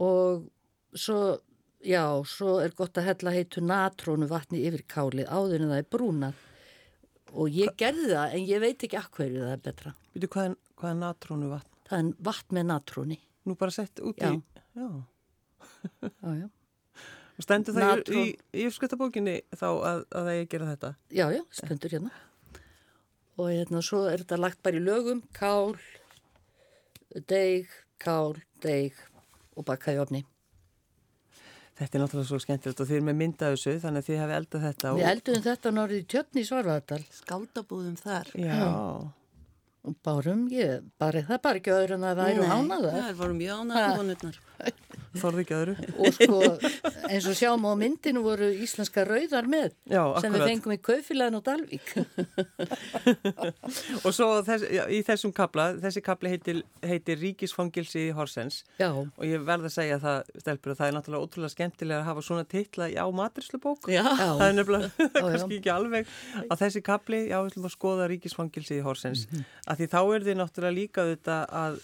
og 0.00 0.46
svo, 0.96 1.18
já, 1.84 2.04
svo 2.28 2.56
er 2.64 2.72
gott 2.76 2.96
að 2.96 3.10
hella 3.10 3.34
heitu 3.34 3.64
natrónu 3.64 4.28
vatni 4.30 4.62
yfir 4.68 4.86
kálið 4.88 5.28
áður 5.28 5.66
en 5.66 5.74
það 5.74 5.82
er 5.82 5.90
brúnað. 5.92 6.40
Og 7.32 7.52
ég 7.52 7.76
gerði 7.80 8.10
það 8.12 8.34
en 8.36 8.48
ég 8.48 8.60
veit 8.60 8.82
ekki 8.84 8.98
akkurju 9.00 9.44
það 9.44 9.52
er 9.54 9.62
betra. 9.68 9.94
Býtu, 10.12 10.28
hvað 10.32 10.50
er, 10.50 10.56
hvað 10.80 10.90
er 10.94 10.98
natrónu 11.00 11.52
vatn? 11.52 11.78
Það 11.88 12.00
er 12.00 12.10
vatn 12.28 12.56
með 12.58 12.66
natróni. 12.68 13.20
Nú 13.48 13.56
bara 13.60 13.74
sett 13.74 14.02
út 14.04 14.20
Já. 14.20 14.32
í... 14.32 14.42
Já. 14.76 14.88
Já, 16.22 16.34
já. 16.42 16.48
Og 17.32 17.46
stendur 17.46 17.74
það 17.74 17.88
Natrón. 17.88 18.18
í, 18.20 18.34
í 18.60 18.66
uppskuttabókinni 18.68 19.34
þá 19.56 19.66
að, 19.72 20.02
að 20.12 20.26
það 20.28 20.36
ég 20.36 20.50
gera 20.52 20.68
þetta? 20.68 20.90
Já, 21.16 21.24
já, 21.32 21.40
stendur 21.56 21.94
hérna. 21.96 22.12
Og 23.40 23.48
hérna 23.48 23.80
svo 23.84 24.04
er 24.10 24.20
þetta 24.22 24.38
lagt 24.40 24.60
bara 24.62 24.76
í 24.76 24.82
lögum, 24.84 25.22
kál, 25.32 25.76
deig, 27.28 27.70
kál, 28.02 28.36
deig 28.62 28.92
og 29.56 29.64
baka 29.68 29.94
í 29.94 30.00
ofni. 30.02 30.24
Þetta 31.78 31.96
er 31.98 32.02
náttúrulega 32.02 32.28
svo 32.28 32.38
skemmtilegt 32.42 32.80
og 32.84 32.88
þið 32.90 32.98
er 32.98 33.06
með 33.08 33.16
myndað 33.22 33.54
þessu 33.56 33.72
þannig 33.80 34.02
að 34.02 34.08
þið 34.10 34.18
hefði 34.22 34.36
eldað 34.38 34.64
þetta. 34.66 34.92
Við 34.92 35.02
og- 35.06 35.10
eldum 35.12 35.42
þetta 35.46 35.72
nárið 35.72 36.02
í 36.02 36.06
tjötni 36.12 36.42
í 36.42 36.48
Svarfaðardal. 36.50 37.00
Skáldabúðum 37.22 37.96
þar. 37.98 38.28
Já. 38.36 38.58
Og 38.68 39.10
bárum, 40.06 40.44
ég, 40.54 40.84
bara, 41.02 41.24
það 41.26 41.34
er 41.38 41.42
bara 41.42 41.58
ekki 41.58 41.72
öðru 41.74 41.96
en 41.98 42.06
að 42.06 42.20
væri 42.22 42.46
ánaða. 42.46 42.92
Nei, 42.94 43.02
það 43.08 43.18
voru 43.24 43.34
mjög 43.40 43.58
ánaða 43.64 43.88
konurnar. 43.98 44.38
Þorði 45.18 45.42
ekki 45.42 45.54
öðru. 45.58 45.74
Og 45.98 46.14
sko, 46.16 46.36
eins 47.10 47.26
og 47.28 47.34
sjáum 47.36 47.66
á 47.68 47.72
myndinu 47.76 48.22
voru 48.24 48.46
íslenska 48.64 49.02
rauðar 49.04 49.44
með 49.50 49.74
Já, 49.90 50.00
sem 50.22 50.32
við 50.32 50.44
fengum 50.46 50.72
í 50.72 50.78
Kaufélagin 50.86 51.36
og 51.36 51.42
Dalvík. 51.44 51.90
Og 54.06 54.12
svo 54.14 54.28
þess, 54.46 54.64
já, 54.72 54.84
í 54.92 55.00
þessum 55.06 55.32
kabla, 55.36 55.66
þessi 55.82 56.02
kabli 56.04 56.30
heitir, 56.32 56.60
heitir 56.86 57.18
Ríkisfangilsi 57.20 58.06
í 58.08 58.12
Horsens 58.16 58.60
Já, 58.80 58.88
og 58.94 59.24
ég 59.26 59.42
verð 59.46 59.68
að 59.68 59.74
segja 59.74 59.98
það, 60.02 60.30
Stelbur, 60.42 60.72
að 60.74 60.80
það 60.80 60.88
er 60.90 60.96
náttúrulega 60.96 61.26
ótrúlega 61.28 61.54
skemmtilega 61.56 62.00
að 62.00 62.08
hafa 62.08 62.24
svona 62.26 62.46
titla 62.48 62.88
á 62.92 63.06
maturislubók. 63.18 63.88
Það 63.90 64.44
er 64.46 64.56
nefnilega 64.56 64.90
já. 64.96 65.08
kannski 65.26 65.58
ekki 65.60 65.72
alveg 65.74 66.12
að 66.46 66.62
þessi 66.64 66.84
kapli, 66.86 67.20
já, 67.28 67.36
við 67.42 67.50
ætlum 67.52 67.68
að 67.68 67.74
skoða 67.76 68.08
ríkisfangilsi 68.14 68.78
í 68.78 68.84
Horsens, 68.86 69.26
Mhm. 69.32 69.44
Að 69.72 69.80
því 69.82 69.88
þá 69.94 69.98
er 70.16 70.26
þið 70.28 70.38
náttúrulega 70.42 70.76
líka 70.78 71.04
þetta 71.08 71.36
að, 71.62 71.80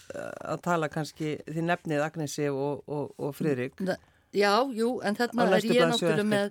að 0.53 0.63
tala 0.69 0.89
kannski, 0.93 1.35
þið 1.49 1.65
nefnið 1.73 2.05
Agnesi 2.07 2.49
og, 2.53 2.83
og, 2.87 3.13
og 3.19 3.35
Friðrik. 3.39 3.81
Já, 4.37 4.53
jú, 4.77 4.91
en 5.09 5.17
þarna 5.19 5.47
er 5.57 5.67
ég 5.69 5.85
náttúrulega 5.89 6.27
með 6.29 6.51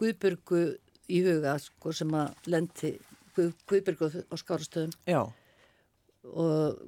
Guðbjörgu 0.00 0.62
í 1.08 1.22
huga, 1.26 1.56
sko, 1.60 1.92
sem 1.96 2.12
að 2.16 2.50
lendi 2.52 2.94
Guð, 3.36 3.52
Guðbjörgu 3.70 4.08
á 4.28 4.34
skárastöðum 4.40 4.92
Já, 5.08 5.20
og, 6.28 6.80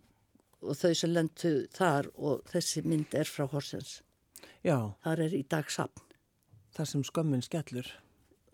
og 0.62 0.76
þau 0.76 0.92
sem 0.98 1.12
lendu 1.14 1.52
þar 1.76 2.08
og 2.18 2.42
þessi 2.50 2.82
mynd 2.86 3.14
er 3.16 3.28
frá 3.30 3.46
Horsens. 3.52 4.00
já, 4.66 4.76
Þar 5.04 5.22
er 5.26 5.36
í 5.38 5.42
dag 5.48 5.70
sapn, 5.72 6.02
það 6.76 6.90
sem 6.92 7.04
skömmin 7.08 7.44
skellur. 7.46 7.86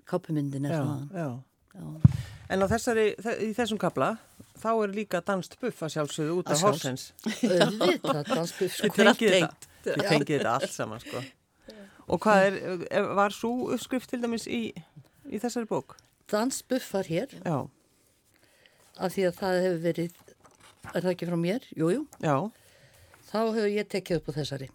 kápumyndin 0.06 0.68
er 0.68 0.76
það. 0.78 1.06
já. 1.18 1.28
Já. 1.76 2.16
En 2.48 2.62
á 2.62 2.66
þessari, 2.70 3.06
þe- 3.20 3.38
í 3.42 3.48
þessum 3.56 3.78
kapla, 3.82 4.12
þá 4.60 4.68
er 4.84 4.92
líka 4.96 5.20
danst 5.26 5.56
buff 5.60 5.82
að 5.86 5.92
sjálfsögðu 5.96 6.36
út 6.40 6.50
af 6.54 6.62
Horsens. 6.64 7.08
Dansbuff, 7.26 8.76
Þið 8.80 8.90
sko. 8.90 8.92
tengið 8.96 9.34
tengt. 9.36 9.66
þetta, 9.84 9.96
þið 10.00 10.08
tengið 10.10 10.32
þetta 10.38 10.52
allt 10.56 10.72
saman, 10.74 11.02
sko. 11.04 11.22
Og 12.06 12.20
hvað 12.22 12.44
er, 12.46 12.58
er- 13.00 13.08
var 13.18 13.34
svo 13.34 13.50
uppskrift 13.74 14.10
til 14.12 14.20
dæmis 14.22 14.46
í, 14.46 14.60
í 15.26 15.40
þessari 15.42 15.66
bók? 15.70 15.96
Dansbuff 16.30 16.92
var 16.94 17.06
hér, 17.10 17.34
Já, 17.44 17.56
af 18.98 19.12
því 19.14 19.26
að 19.28 19.34
það 19.40 19.60
hefur 19.66 19.82
verið, 19.84 20.16
er 20.94 21.00
það 21.04 21.12
ekki 21.12 21.28
frá 21.28 21.36
mér? 21.42 21.66
Jú, 21.76 21.90
jú. 21.92 22.02
já, 22.22 22.36
þá 23.30 23.38
hefur 23.42 23.70
ég 23.74 23.88
tekið 23.92 24.20
upp 24.22 24.30
á 24.30 24.38
þessari. 24.40 24.68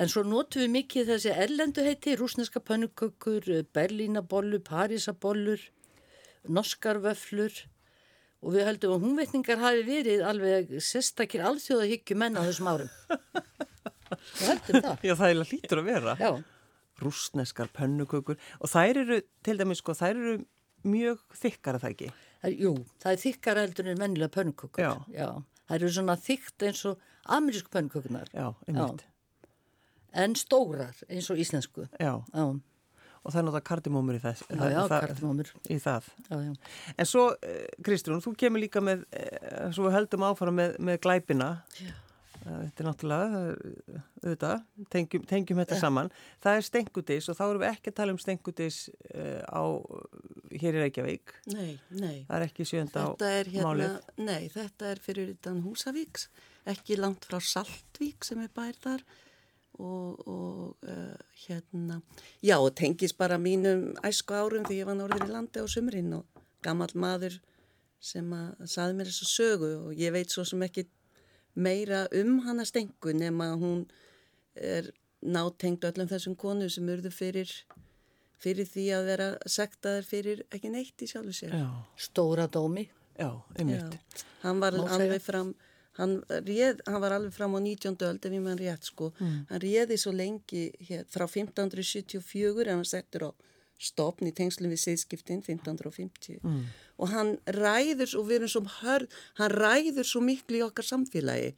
En 0.00 0.08
svo 0.08 0.22
notum 0.24 0.62
við 0.62 0.70
mikið 0.72 1.10
þessi 1.10 1.32
erlendu 1.36 1.82
heiti, 1.84 2.14
rúsneska 2.16 2.62
pönnukökur, 2.64 3.44
berlínabollur, 3.76 4.62
parísabollur, 4.64 5.60
norskarvöflur 6.48 7.52
og 8.42 8.54
við 8.56 8.66
höldum 8.66 8.94
að 8.96 9.04
húnvetningar 9.06 9.60
hafi 9.62 9.82
verið 9.86 10.24
alveg 10.26 10.72
sérstakir 10.82 11.44
alþjóðahyggju 11.46 12.16
menn 12.18 12.38
á 12.38 12.42
þessum 12.42 12.70
árum. 12.72 12.90
Við 14.12 14.48
höldum 14.48 14.80
það. 14.84 15.04
já, 15.08 15.14
það 15.20 15.28
er 15.30 15.38
lítur 15.42 15.80
að 15.82 15.86
vera. 15.92 16.16
Já, 16.20 16.32
rúsneskar 17.02 17.70
pönnukökur 17.74 18.36
og 18.62 18.70
þær 18.70 19.00
eru, 19.02 19.20
til 19.42 19.56
dæmis 19.58 19.80
sko, 19.82 19.94
þær 19.98 20.10
eru 20.18 20.34
mjög 20.86 21.22
þykkar 21.38 21.78
að 21.78 21.84
það 21.86 21.94
ekki. 21.94 22.10
það, 22.42 22.58
jú, 22.66 22.72
það 23.02 23.14
er 23.16 23.22
þykkar 23.22 23.60
eldur 23.62 23.88
en 23.92 24.02
mennilega 24.02 24.34
pönnukökur. 24.36 24.84
Já. 25.14 25.30
Það 25.70 25.78
eru 25.78 25.90
svona 25.96 26.16
þykkt 26.20 26.66
eins 26.68 26.82
og 26.90 27.08
amerísku 27.38 27.70
pönnukökunar, 27.72 28.28
Já, 28.34 28.48
einmitt. 28.68 29.04
en 30.12 30.34
stórar 30.36 30.98
eins 31.08 31.30
og 31.32 31.38
íslensku. 31.40 31.86
Já. 32.02 32.12
Já, 32.34 32.46
og 33.22 33.30
það 33.32 33.38
er 33.38 33.44
náttúrulega 33.46 33.68
kardimómur 33.70 34.16
í, 34.18 34.20
þess, 34.22 34.44
já, 34.50 34.62
já, 34.72 34.78
það, 34.90 35.00
kardimómur. 35.06 35.50
í 35.70 35.76
það. 35.82 36.06
Já, 36.28 36.36
já. 36.42 36.52
En 36.98 37.06
svo, 37.06 37.26
eh, 37.46 37.66
Kristrún, 37.86 38.22
þú 38.24 38.32
kemur 38.42 38.62
líka 38.64 38.82
með, 38.82 39.04
eh, 39.14 39.68
svo 39.74 39.86
við 39.86 39.94
höldum 39.98 40.24
áfram 40.26 40.56
með, 40.58 40.78
með 40.78 40.98
glæpina. 41.06 41.50
Já. 41.78 41.92
Eh, 42.42 42.62
Þetta 42.66 42.82
er 42.82 42.86
náttúrulega, 42.88 43.40
auðvitað, 44.24 44.62
tengjum, 44.90 45.26
tengjum 45.30 45.60
þetta 45.62 45.76
saman. 45.78 46.08
Það 46.42 46.56
er 46.58 46.64
stengudis 46.66 47.28
og 47.30 47.36
þá 47.38 47.42
erum 47.46 47.62
við 47.62 47.70
ekki 47.70 47.92
að 47.92 47.98
tala 48.00 48.10
um 48.16 48.18
stengudis 48.18 48.78
á, 49.46 49.62
hér 50.58 50.74
í 50.74 50.82
Reykjavík. 50.82 51.34
nei, 51.54 51.78
nei. 51.90 52.16
Það 52.26 52.34
er 52.40 52.46
ekki 52.48 52.66
sjönda 52.66 53.04
á 53.06 53.10
hérna, 53.22 53.62
málið. 53.62 54.00
nei, 54.18 54.48
þetta 54.50 54.90
er 54.90 54.96
fyrir 55.04 55.30
utan 55.36 55.62
Húsavíks, 55.62 56.26
ekki 56.66 56.98
langt 56.98 57.22
frá 57.30 57.38
Saltvík 57.38 58.24
sem 58.26 58.42
er 58.42 58.50
bær 58.50 58.74
þar 58.74 59.06
og, 59.82 60.22
og 60.28 60.88
uh, 60.88 61.16
hérna, 61.44 62.00
já 62.42 62.56
og 62.58 62.74
tengis 62.78 63.12
bara 63.12 63.38
mínum 63.38 63.92
æsku 64.06 64.34
árum 64.34 64.66
því 64.68 64.82
ég 64.82 64.88
var 64.88 64.98
norður 64.98 65.26
í 65.26 65.32
landi 65.32 65.62
á 65.62 65.66
sumrin 65.66 66.12
og 66.20 66.42
gammal 66.62 66.92
maður 66.94 67.40
sem 68.02 68.32
að 68.34 68.66
saði 68.70 68.98
mér 68.98 69.10
þessu 69.10 69.28
sögu 69.30 69.72
og 69.88 69.98
ég 69.98 70.14
veit 70.14 70.30
svo 70.30 70.44
sem 70.46 70.62
ekki 70.66 70.86
meira 71.54 72.06
um 72.18 72.40
hana 72.46 72.64
stengu 72.66 73.14
nema 73.14 73.52
að 73.52 73.62
hún 73.62 73.84
er 74.56 74.90
nátengd 75.22 75.84
öllum 75.86 76.10
þessum 76.10 76.36
konu 76.38 76.68
sem 76.70 76.88
urðu 76.90 77.12
fyrir, 77.14 77.50
fyrir 78.42 78.66
því 78.68 78.86
að 78.96 79.10
vera 79.12 79.28
sektaðir 79.46 80.08
fyrir 80.08 80.42
ekki 80.50 80.72
neitt 80.72 81.04
í 81.04 81.08
sjálfu 81.10 81.34
sér. 81.36 81.54
Já, 81.54 81.68
Stóra 81.96 82.48
dómi. 82.50 82.88
já, 83.18 83.30
einmitt. 83.58 83.94
Já, 83.94 84.24
hann 84.42 84.60
var 84.60 84.74
alveg 84.74 85.22
fram 85.22 85.54
hann, 85.98 86.22
réð, 86.28 86.80
hann 86.86 87.00
var 87.02 87.12
alveg 87.18 87.32
fram 87.36 87.54
á 87.56 87.60
19. 87.60 87.96
öld 88.08 88.24
ef 88.24 88.32
ég 88.32 88.42
mann 88.42 88.58
rétt 88.58 88.84
sko 88.88 89.12
Mm. 89.20 89.46
hann 89.50 89.60
réði 89.60 89.96
svo 89.98 90.12
lengi 90.12 90.72
hér, 90.88 91.04
frá 91.10 91.26
1574 91.28 92.66
en 92.68 92.76
hann 92.80 92.84
settur 92.88 93.28
á 93.28 93.30
stopn 93.82 94.28
í 94.30 94.32
tengslum 94.32 94.70
við 94.70 94.80
siðskiptin 94.86 95.42
1550 95.42 96.38
Mm. 96.44 96.64
og 96.98 97.08
hann 97.08 97.36
ræður 97.46 98.06
svo, 98.08 98.22
við 98.24 98.36
erum 98.42 98.48
svo 98.48 98.62
hörð 98.80 99.08
hann 99.38 99.50
ræður 99.50 100.04
svo 100.06 100.20
miklu 100.22 100.60
í 100.60 100.66
okkar 100.66 100.84
samfélagi 100.86 101.54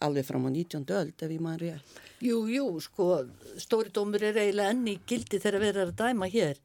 alveg 0.00 0.24
fram 0.24 0.46
á 0.46 0.50
19. 0.50 0.84
öld 0.90 1.22
ef 1.22 1.30
ég 1.30 1.40
mann 1.40 1.58
rétt 1.58 2.02
Jú, 2.20 2.46
jú, 2.48 2.80
sko, 2.80 3.26
stóri 3.60 3.90
dómur 3.92 4.22
er 4.22 4.32
eiginlega 4.40 4.70
enni 4.72 4.94
í 4.96 5.00
gildi 5.06 5.36
þegar 5.38 5.60
við 5.60 5.68
erum 5.76 5.90
að 5.92 5.96
dæma 6.00 6.26
hér, 6.32 6.56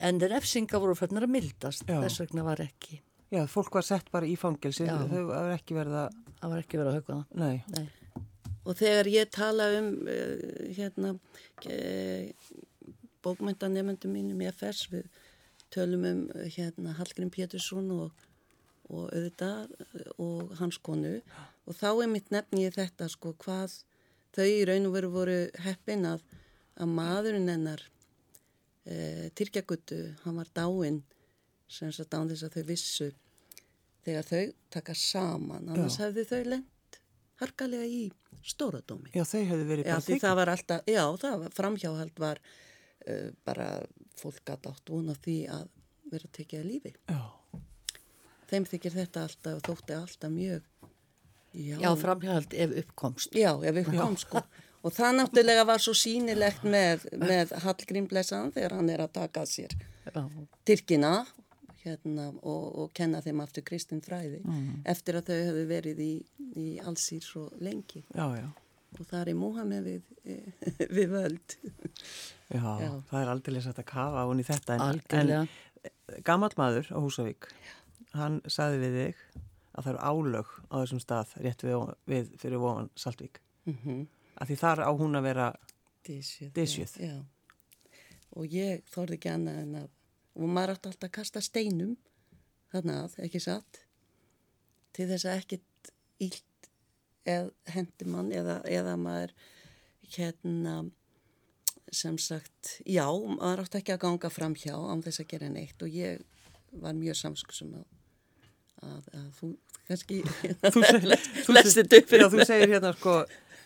en 0.00 0.18
refsinga 0.20 0.78
voru 0.78 0.94
fannir 0.94 1.24
að 1.24 1.30
mildast, 1.32 1.86
Já. 1.88 2.02
þess 2.04 2.20
vegna 2.20 2.44
var 2.44 2.58
ekki, 2.60 3.00
Já, 3.32 3.46
fólk 3.48 3.72
var 3.72 3.82
sett 3.82 4.10
bara 4.12 4.26
í 4.26 4.36
fangelsi, 4.36 4.84
Já. 4.86 4.98
þau 5.08 5.26
var 5.28 5.56
ekki 5.56 5.74
verið 5.74 5.96
að, 6.04 6.12
það 6.38 6.52
var 6.52 6.62
ekki 6.64 6.80
verið 6.80 6.90
að 6.90 6.98
hauka 6.98 7.14
það. 7.14 7.38
nei, 7.44 7.62
Nei. 7.76 7.88
Og 8.68 8.76
þegar 8.76 9.08
ég 9.08 9.30
tala 9.32 9.66
um 9.78 9.86
uh, 10.04 10.40
hérna 10.76 11.14
uh, 11.16 12.48
bókmyndanemendum 13.24 14.12
mínum 14.12 14.42
í 14.44 14.48
FS 14.50 14.88
við 14.92 15.06
tölum 15.72 16.04
um 16.08 16.24
uh, 16.34 16.46
hérna 16.52 16.94
Hallgrim 16.98 17.30
Pétursson 17.32 17.88
og, 17.94 18.24
og 18.88 19.06
auðvitað 19.08 19.72
uh, 19.78 20.10
og 20.20 20.56
hans 20.60 20.80
konu 20.84 21.14
og 21.68 21.76
þá 21.76 21.88
er 21.92 22.10
mitt 22.12 22.32
nefn 22.34 22.60
ég 22.60 22.76
þetta 22.76 23.08
sko 23.12 23.34
hvað 23.40 23.78
þau 24.36 24.48
í 24.48 24.64
raun 24.68 24.88
og 24.88 24.96
veru 24.96 25.12
voru 25.12 25.38
heppin 25.64 26.04
að, 26.08 26.24
að 26.76 26.92
maðurinn 26.98 27.48
hennar 27.52 27.84
uh, 27.84 29.26
Tyrkjaguttu, 29.38 30.02
hann 30.24 30.38
var 30.40 30.52
dáinn 30.56 31.02
sem 31.68 31.92
sagt 31.92 32.14
án 32.16 32.28
þess 32.30 32.46
að 32.48 32.58
þau 32.58 32.68
vissu 32.68 33.10
þegar 34.06 34.26
þau 34.28 34.44
taka 34.70 34.94
saman 34.94 35.68
annars 35.72 35.98
hefðu 36.02 36.24
þau 36.30 36.42
lent 36.54 37.00
harkalega 37.42 37.86
í 37.86 38.04
stóradómi. 38.42 39.10
já, 39.14 39.22
þau 39.24 39.42
hefðu 39.50 39.66
verið 39.68 39.86
Já, 39.86 39.94
bara 39.98 40.18
það 40.24 40.36
var 40.40 40.52
alltaf, 40.54 40.86
já, 40.90 41.02
það 41.22 41.36
var 41.42 41.56
framhjáhald 41.58 42.18
var 42.22 42.40
uh, 43.08 43.28
bara 43.46 43.68
fólk 44.18 44.40
gæti 44.46 44.70
átt 44.72 44.90
vona 44.90 45.14
því 45.14 45.36
að 45.54 45.66
vera 46.10 46.30
tekið 46.32 46.60
að 46.62 46.70
lífi. 46.72 46.94
Já, 47.08 47.20
Þeim 48.48 48.64
þykir 48.64 48.94
þetta 48.94 49.22
alltaf, 49.28 49.58
þótti 49.66 49.92
alltaf 49.98 50.30
mjög, 50.32 50.62
já, 51.52 51.76
Já, 51.82 51.90
framhjáhald 52.00 52.54
ef 52.56 52.70
uppkomst. 52.82 53.34
já, 53.36 53.50
ef 53.60 53.74
við 53.76 53.90
kom 53.92 54.16
sko. 54.16 54.40
Og 54.86 54.94
það 54.94 55.16
náttúrulega 55.18 55.64
var 55.68 55.82
svo 55.82 55.92
sýnilegt 55.98 56.62
með, 56.64 57.04
með 57.18 57.52
Hallgrím 57.64 58.06
Blesaðan 58.08 58.52
þegar 58.54 58.76
hann 58.78 58.90
er 58.94 59.02
að 59.04 59.12
taka 59.18 59.42
að 59.42 59.50
sér 59.52 59.74
Já, 60.08 60.22
Tyrkina 60.64 61.10
hérna, 61.88 62.28
og, 62.42 62.64
og 62.82 62.92
kenna 62.96 63.20
þeim 63.24 63.42
aftur 63.44 63.64
kristin 63.66 64.02
fræði 64.04 64.40
eftir 64.84 65.18
að 65.18 65.30
þau 65.30 65.38
hefðu 65.48 65.66
verið 65.72 66.02
í, 66.04 66.12
í 66.56 66.68
allsýr 66.84 67.24
svo 67.24 67.48
lengi 67.64 68.04
já, 68.14 68.26
já. 68.38 68.46
og 68.98 69.10
það 69.10 69.32
er 69.32 69.34
Múhammed 69.34 69.88
við, 69.88 70.02
við 71.00 71.10
völd. 71.16 71.58
Já, 72.48 72.62
Já. 72.80 72.92
það 73.10 73.18
er 73.22 73.32
aldrei 73.34 73.60
sætt 73.64 73.82
að 73.82 73.90
kafa 73.90 74.28
hún 74.28 74.40
í 74.40 74.46
þetta 74.48 74.78
en, 74.78 75.02
en 75.18 76.22
gammal 76.24 76.52
maður 76.56 76.88
á 76.94 76.98
Húsavík 76.98 77.50
hann 78.16 78.40
saði 78.48 78.80
við 78.84 78.96
þig 79.02 79.26
að 79.78 79.84
það 79.84 79.92
eru 79.92 80.06
álög 80.08 80.54
á 80.72 80.74
þessum 80.80 81.02
stað 81.02 81.36
rétt 81.44 81.62
við, 81.62 81.92
við 82.08 82.32
fyrir 82.40 82.62
vofan 82.62 82.90
Saltvík 82.96 83.42
Mm 83.68 83.76
-hmm. 83.84 84.06
að 84.40 84.46
því 84.48 84.56
þar 84.56 84.80
á 84.88 84.90
hún 84.96 85.16
að 85.18 85.22
vera 85.22 85.46
já. 86.96 87.24
Og 88.30 88.46
ég 88.52 88.82
þorði 88.88 89.14
ekki 89.18 89.30
annað 89.32 89.56
en 89.62 89.74
að, 89.74 89.88
og 90.38 90.50
maður 90.50 90.76
átti 90.76 90.92
alltaf 90.92 91.08
að 91.08 91.16
kasta 91.18 91.42
steinum, 91.44 91.96
þarna 92.72 93.02
að, 93.04 93.16
ekki 93.26 93.42
satt, 93.42 93.82
til 94.96 95.08
þess 95.10 95.26
að 95.28 95.40
ekkit 95.42 95.92
ílt 96.24 96.70
eð 97.28 97.50
hendi 97.74 98.08
mann 98.08 98.30
eða, 98.34 98.60
eða 98.64 98.96
maður 99.00 99.34
hérna 100.14 100.78
sem 101.92 102.18
sagt, 102.20 102.78
já, 102.84 103.06
maður 103.08 103.64
átti 103.64 103.80
ekki 103.80 103.94
að 103.94 104.02
ganga 104.04 104.30
fram 104.32 104.56
hjá 104.58 104.74
án 104.76 105.02
þess 105.04 105.22
að 105.22 105.30
gera 105.32 105.48
neitt. 105.52 105.80
Og 105.84 105.92
ég 105.92 106.24
var 106.82 106.96
mjög 106.96 107.16
samskusum 107.16 107.78
á, 107.80 107.82
að, 108.84 109.06
að 109.16 109.28
þú 109.38 109.50
kannski 109.88 110.18
Þú 110.26 110.82
þú, 111.46 111.54
Lestu 111.56 111.80
þetta 111.80 112.00
upp 112.00 112.10
fyrir 112.10 112.24
já, 112.26 112.30
þú 112.34 112.48
segir 112.50 112.74
hérna 112.74 112.92
sko 112.96 113.14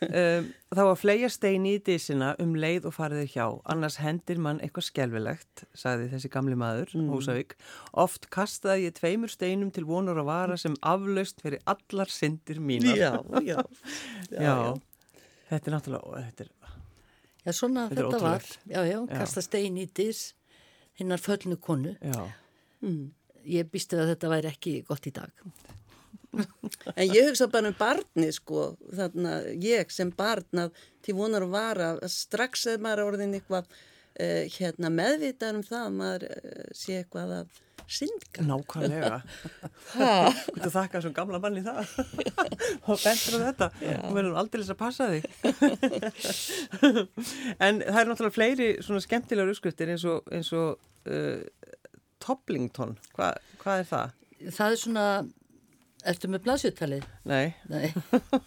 um, 0.09 0.47
þá 0.75 0.81
að 0.85 0.99
fleia 1.01 1.29
steini 1.33 1.75
í 1.77 1.83
dísina 1.87 2.33
um 2.43 2.55
leið 2.59 2.87
og 2.91 2.95
fariði 2.97 3.27
hjá 3.35 3.45
annars 3.75 3.97
hendir 4.03 4.39
mann 4.43 4.61
eitthvað 4.65 4.87
skelvilegt 4.89 5.65
sagði 5.79 6.09
þessi 6.15 6.31
gamli 6.35 6.57
maður, 6.59 6.93
Mm. 6.97 7.11
Húsavík 7.13 7.55
oft 8.05 8.29
kastaði 8.35 8.89
ég 8.89 8.97
tveimur 8.99 9.31
steinum 9.33 9.71
til 9.75 9.85
vonur 9.89 10.19
að 10.23 10.29
vara 10.31 10.57
sem 10.61 10.75
aflaust 10.83 11.41
fyrir 11.45 11.61
allar 11.67 12.11
syndir 12.13 12.61
mínar 12.61 12.97
já, 12.99 13.13
já, 13.47 13.59
Já. 14.33 14.57
þetta 15.51 15.71
er 15.71 15.77
náttúrulega 15.77 16.25
þetta 16.29 16.47
er, 16.47 16.53
Já, 17.43 17.51
svona 17.59 17.89
Þetta 17.91 18.03
þetta, 18.07 18.19
var. 18.23 18.45
Já, 18.71 18.81
já, 18.87 18.99
kasta 19.11 19.43
stein 19.43 19.77
í 19.83 19.89
dys 19.91 20.35
hinnar 21.01 21.19
föllnu 21.19 21.57
konu. 21.59 21.97
já, 21.99 22.29
Ég 23.43 23.67
býstu 23.73 23.99
að 23.99 24.13
þetta 24.13 24.29
væri 24.31 24.51
ekki 24.53 24.73
gott 24.87 25.07
í 25.07 25.11
dag. 25.11 25.31
En 26.99 27.07
ég 27.09 27.29
hugsa 27.29 27.49
bara 27.53 27.71
um 27.73 27.79
barni 27.79 28.31
sko, 28.35 28.73
þannig 28.93 29.33
að 29.33 29.67
ég 29.67 29.93
sem 29.93 30.13
barn 30.17 30.65
að 30.67 30.85
til 31.05 31.17
vonar 31.19 31.47
að 31.47 31.57
vara, 31.57 31.89
strax 32.11 32.67
eða 32.71 32.85
maður 32.87 33.03
er 33.03 33.11
orðin 33.11 33.37
eitthvað 33.39 33.69
uh, 33.73 34.45
hérna, 34.57 34.93
meðvitað 34.95 35.59
um 35.59 35.67
það 35.67 35.85
að 35.85 35.99
maður 35.99 36.27
uh, 36.31 36.65
sé 36.79 36.99
eitthvað 37.03 37.37
að 37.41 37.61
synga. 37.93 38.45
nákvæmlega. 38.47 39.19
Þú 40.63 40.71
þakka 40.71 40.99
þessum 40.99 41.17
gamla 41.17 41.41
manni 41.43 41.65
það. 41.67 41.93
Og 42.87 43.03
bentur 43.03 43.37
á 43.37 43.41
þetta. 43.49 43.69
Þú 43.83 44.15
verður 44.17 44.39
aldrei 44.43 44.63
að 44.65 44.79
passa 44.81 45.09
þig. 45.13 45.27
En 47.59 47.83
það 47.83 48.01
er 48.01 48.11
náttúrulega 48.11 48.37
fleiri 48.37 48.71
svona 48.85 49.05
skemmtilegar 49.05 49.53
uppskriftir 49.53 49.93
eins 49.93 50.07
og, 50.09 50.25
eins 50.33 50.53
og 50.57 50.81
uh, 51.11 51.43
Toplington. 52.23 52.97
Hva, 53.17 53.33
hvað 53.63 53.83
er 53.85 53.89
það? 53.91 54.19
Það 54.43 54.69
er 54.69 54.81
svona, 54.81 55.07
ertu 56.11 56.29
með 56.33 56.43
blaðsjötalið? 56.47 57.05
Nei, 57.31 57.53
Nei, 57.71 57.87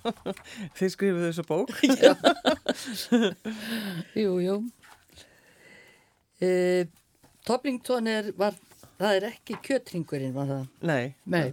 þið 0.78 0.89
skrifuðu 0.94 1.28
þessu 1.30 1.46
bók 1.48 1.70
jú, 4.24 4.34
jú. 4.44 4.56
Uh, 6.44 6.84
Toplington 7.48 8.10
er, 8.12 8.32
var, 8.39 8.58
það 9.00 9.20
er 9.20 9.28
ekki 9.30 9.60
kjötringurinn, 9.63 10.34
var 10.36 10.50
það? 10.52 10.65
Nei, 10.89 11.06
Nei. 11.32 11.46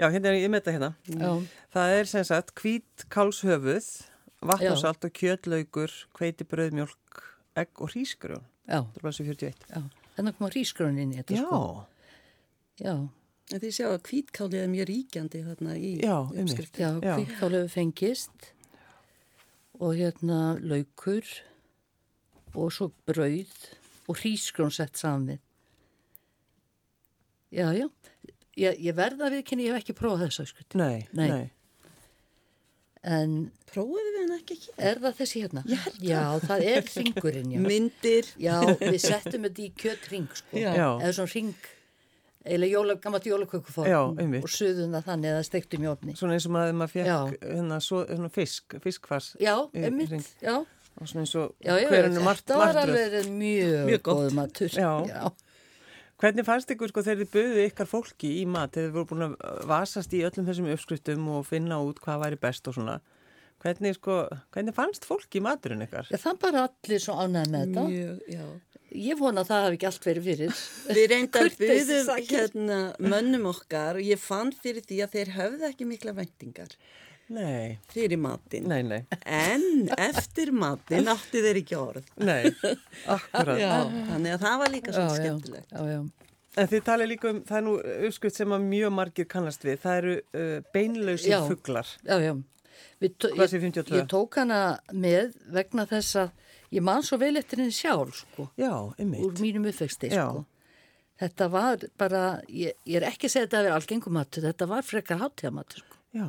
já, 0.00 0.08
hérna 0.08 0.32
er 0.32 0.40
ég 0.40 0.50
með 0.50 0.64
þetta 0.64 0.74
hérna 0.78 0.90
Já, 1.20 1.30
Það 1.74 1.88
er 1.98 2.10
sem 2.10 2.24
sagt 2.26 2.50
hvít 2.60 3.06
kálshöfuð 3.12 3.88
vatn 4.44 4.66
Já. 4.66 4.72
og 4.74 4.80
kjötlaugur 5.20 5.92
hveiti 6.18 6.44
brauðmjólk, 6.48 7.22
egg 7.60 7.72
og 7.84 7.88
hrísgrjón 7.94 8.42
já, 8.66 8.80
Það 8.82 8.98
er 8.98 9.04
bara 9.04 9.14
þessu 9.14 9.28
41 9.30 9.68
já. 9.70 9.80
Þannig 10.14 10.36
koma 10.38 10.50
rísgrunn 10.54 10.98
inn 11.02 11.14
í 11.14 11.20
þetta, 11.20 11.38
Já, 11.38 11.46
sko. 11.46 11.60
Já, 12.82 12.94
En 13.52 13.60
þið 13.60 13.72
sjá 13.76 13.86
að 13.92 14.02
kvítkálið 14.08 14.62
er 14.64 14.70
mjög 14.72 14.86
ríkjandi 14.88 15.40
þarna 15.44 15.74
í 15.76 15.90
Já, 16.00 16.14
uppskrift. 16.24 16.78
já, 16.80 16.90
Já. 17.04 17.14
kvíkálegu 17.18 17.68
fengist 17.68 18.46
og 19.80 19.92
hérna 19.98 20.38
laukur 20.64 21.26
og 22.54 22.70
svo 22.72 22.88
brauð 23.08 23.52
og 24.08 24.16
hrísgrón 24.22 24.72
sett 24.72 24.96
saman 24.96 25.26
við. 25.34 25.42
Já, 27.54 27.68
já. 27.76 27.88
Ég, 28.56 28.78
ég 28.86 28.94
verða 28.96 29.28
við 29.34 29.44
kynni, 29.48 29.66
ég 29.68 29.74
hef 29.74 29.82
ekki 29.84 29.96
prófað 29.98 30.24
þess 30.28 30.40
að 30.44 30.48
skutt. 30.52 30.74
nei, 30.78 31.06
Nei. 31.12 31.28
nei. 31.28 31.50
En 33.04 33.32
Prófaðu 33.68 34.12
við 34.14 34.20
hann 34.22 34.36
ekki 34.38 34.54
ekki? 34.56 34.70
er 34.78 35.00
það 35.02 35.16
þessi 35.18 35.40
hérna? 35.42 35.62
Já, 36.00 36.22
það 36.40 36.62
er 36.70 36.86
ringurinn, 36.94 37.50
já. 37.52 37.60
Myndir. 37.66 38.28
Já, 38.40 38.54
við 38.80 38.98
settum 39.02 39.44
þetta 39.44 39.60
í 39.66 39.70
kjötring, 39.82 40.28
sko. 40.38 40.56
Já. 40.56 40.70
Já. 40.78 40.86
Eða 41.02 41.12
svona 41.18 41.32
ring, 41.34 41.50
eða 42.44 42.68
jóla, 42.68 42.96
gammalt 43.00 43.26
jólakökuform. 43.28 43.88
Já. 43.88 44.00
Og 44.42 44.50
suðum 44.52 44.92
það 44.96 45.06
þannig 45.08 45.30
eða 45.32 45.44
stektum 45.48 45.84
í 45.86 45.90
ofni. 45.90 46.16
Svona 46.18 46.36
eins 46.36 46.46
og 46.48 46.52
maður, 46.56 46.76
maður 46.82 47.08
Já. 47.08 47.16
fekk 47.30 47.48
hérna, 47.54 47.80
svo, 47.84 48.02
hérna 48.10 48.30
fisk, 48.34 48.76
fiskfars 48.84 49.30
Já, 49.40 49.54
einmitt, 49.74 50.28
já. 50.44 50.58
og 51.00 51.08
svona 51.08 51.24
eins 51.24 51.34
og 51.40 51.54
Já, 51.64 51.72
já, 51.80 51.88
hverjum 51.88 52.20
er 52.20 52.26
margt, 52.28 52.44
þetta 52.44 52.60
var 52.60 52.82
alveg 52.84 53.32
mjög, 53.32 53.80
Mjög 53.88 54.04
góð 54.10 54.30
matur. 54.36 54.68
Já. 54.76 55.32
Hvernig 56.20 56.46
fannst 56.46 56.70
ykkur 56.70 56.88
sko 56.92 57.02
þegar 57.02 57.24
þið 57.24 57.32
buðuðu 57.34 57.62
ykkar 57.68 57.88
fólki 57.90 58.28
í 58.38 58.44
mat, 58.46 58.70
þegar 58.76 58.86
þið 58.86 58.94
voru 58.94 59.08
búin 59.10 59.24
að 59.26 59.64
vasast 59.66 60.12
í 60.14 60.20
öllum 60.24 60.46
þessum 60.46 60.68
uppskriftum 60.70 61.26
og 61.34 61.42
finna 61.48 61.80
út 61.82 61.98
hvað 62.04 62.22
væri 62.22 62.38
best 62.44 62.70
og 62.70 62.76
svona. 62.78 63.00
Hvernig 63.64 63.96
sko, 63.96 64.20
hvernig 64.54 64.76
fannst 64.76 65.06
fólki 65.08 65.40
í 65.40 65.42
maturinn 65.44 65.82
ykkar? 65.84 66.06
Já, 66.12 66.18
það 66.20 66.38
bara 66.44 66.62
allir 66.68 67.02
svo 67.02 67.16
ánægð 67.18 67.50
með 67.50 67.66
þetta. 67.66 67.84
Mjög, 67.90 68.22
já. 68.30 68.46
Ég 68.94 69.18
vona 69.18 69.42
að 69.42 69.48
það 69.50 69.64
hafi 69.66 69.76
ekki 69.78 69.86
allt 69.90 70.04
verið 70.06 70.26
fyrir. 70.28 70.58
Við 70.94 71.06
reyndar 71.10 71.48
sakir. 71.50 72.28
hérna 72.30 72.76
mönnum 73.02 73.48
okkar 73.50 73.98
og 73.98 74.04
ég 74.06 74.20
fann 74.22 74.52
fyrir 74.54 74.84
því 74.86 75.00
að 75.06 75.16
þeir 75.16 75.32
höfðu 75.38 75.66
ekki 75.70 75.88
mikla 75.90 76.14
vendingar 76.14 76.76
Nei, 77.34 77.78
fyrir 77.88 78.18
matinn. 78.20 78.66
nei, 78.68 78.82
nei, 78.84 79.00
En 79.24 79.88
eftir 79.96 80.52
matinn 80.52 81.08
áttu 81.08 81.40
þeir 81.40 81.58
ekki 81.62 81.78
orð. 81.80 82.04
nei, 82.20 82.44
akkurat. 83.08 83.58
Já, 83.58 83.72
þannig 84.12 84.34
að 84.36 84.42
það 84.44 84.58
var 84.62 84.72
líka 84.74 84.92
svo 84.94 85.06
skemmtilegt. 85.16 85.72
já, 85.72 85.82
já. 85.94 86.02
En 86.54 86.68
þið 86.70 86.82
talið 86.86 87.08
líka 87.10 87.30
um, 87.32 87.38
það 87.48 87.56
er 87.58 87.64
nú 87.66 87.72
uppskrift 88.06 88.36
sem 88.38 88.52
að 88.54 88.66
mjög 88.70 88.92
margir 88.94 89.26
kannast 89.26 89.64
við, 89.66 89.80
það 89.82 89.96
eru 90.02 90.12
uh, 90.20 90.58
beinlausir 90.76 91.32
Já. 91.32 91.40
fuglar. 91.48 91.88
Já, 92.06 92.14
já. 92.22 92.34
Ég, 93.02 93.16
52? 93.18 93.96
ég 93.98 94.06
tók 94.08 94.38
hana 94.38 94.60
með 94.94 95.34
vegna 95.52 95.82
þess 95.90 96.14
að 96.22 96.30
ég 96.74 96.82
man 96.84 97.04
svo 97.06 97.18
vel 97.22 97.36
eftir 97.40 97.62
henni 97.62 97.74
sjálf, 97.74 98.24
sko, 98.24 98.48
Já, 98.58 98.72
úr 98.90 98.98
ymmit. 98.98 99.40
mínum 99.42 99.68
uppvexti, 99.70 100.10
Já. 100.10 100.26
sko. 100.28 100.44
Þetta 101.20 101.46
var 101.50 101.84
bara, 102.00 102.22
ég, 102.50 102.74
ég 102.90 102.96
er 102.98 103.06
ekki 103.12 103.28
að 103.28 103.34
segja 103.36 103.46
þetta 103.46 103.58
að 103.60 103.66
vera 103.68 103.76
algengumatur, 103.78 104.42
þetta 104.48 104.66
var 104.72 104.82
frekar 104.82 105.20
hátíðamatur, 105.22 105.84
sko. 105.86 105.96
Já, 106.18 106.28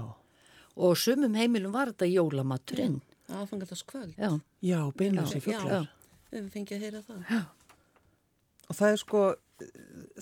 Og 0.78 0.98
sumum 1.00 1.34
heimilum 1.40 1.72
var 1.72 1.88
þetta 1.94 2.10
jólamaturinn. 2.12 2.98
Aðfangadagskvöld. 3.32 4.10
Já, 4.20 4.34
já, 4.62 4.80
beinlausir 5.00 5.40
Já, 5.40 5.46
fuglar. 5.46 5.72
já. 5.72 6.34
Við 6.36 6.50
fengið 6.52 6.76
að 6.76 6.82
heyra 6.84 7.02
það. 7.08 7.46
Og 8.70 8.76
það 8.76 8.90
er 8.92 9.00
sko, 9.00 9.22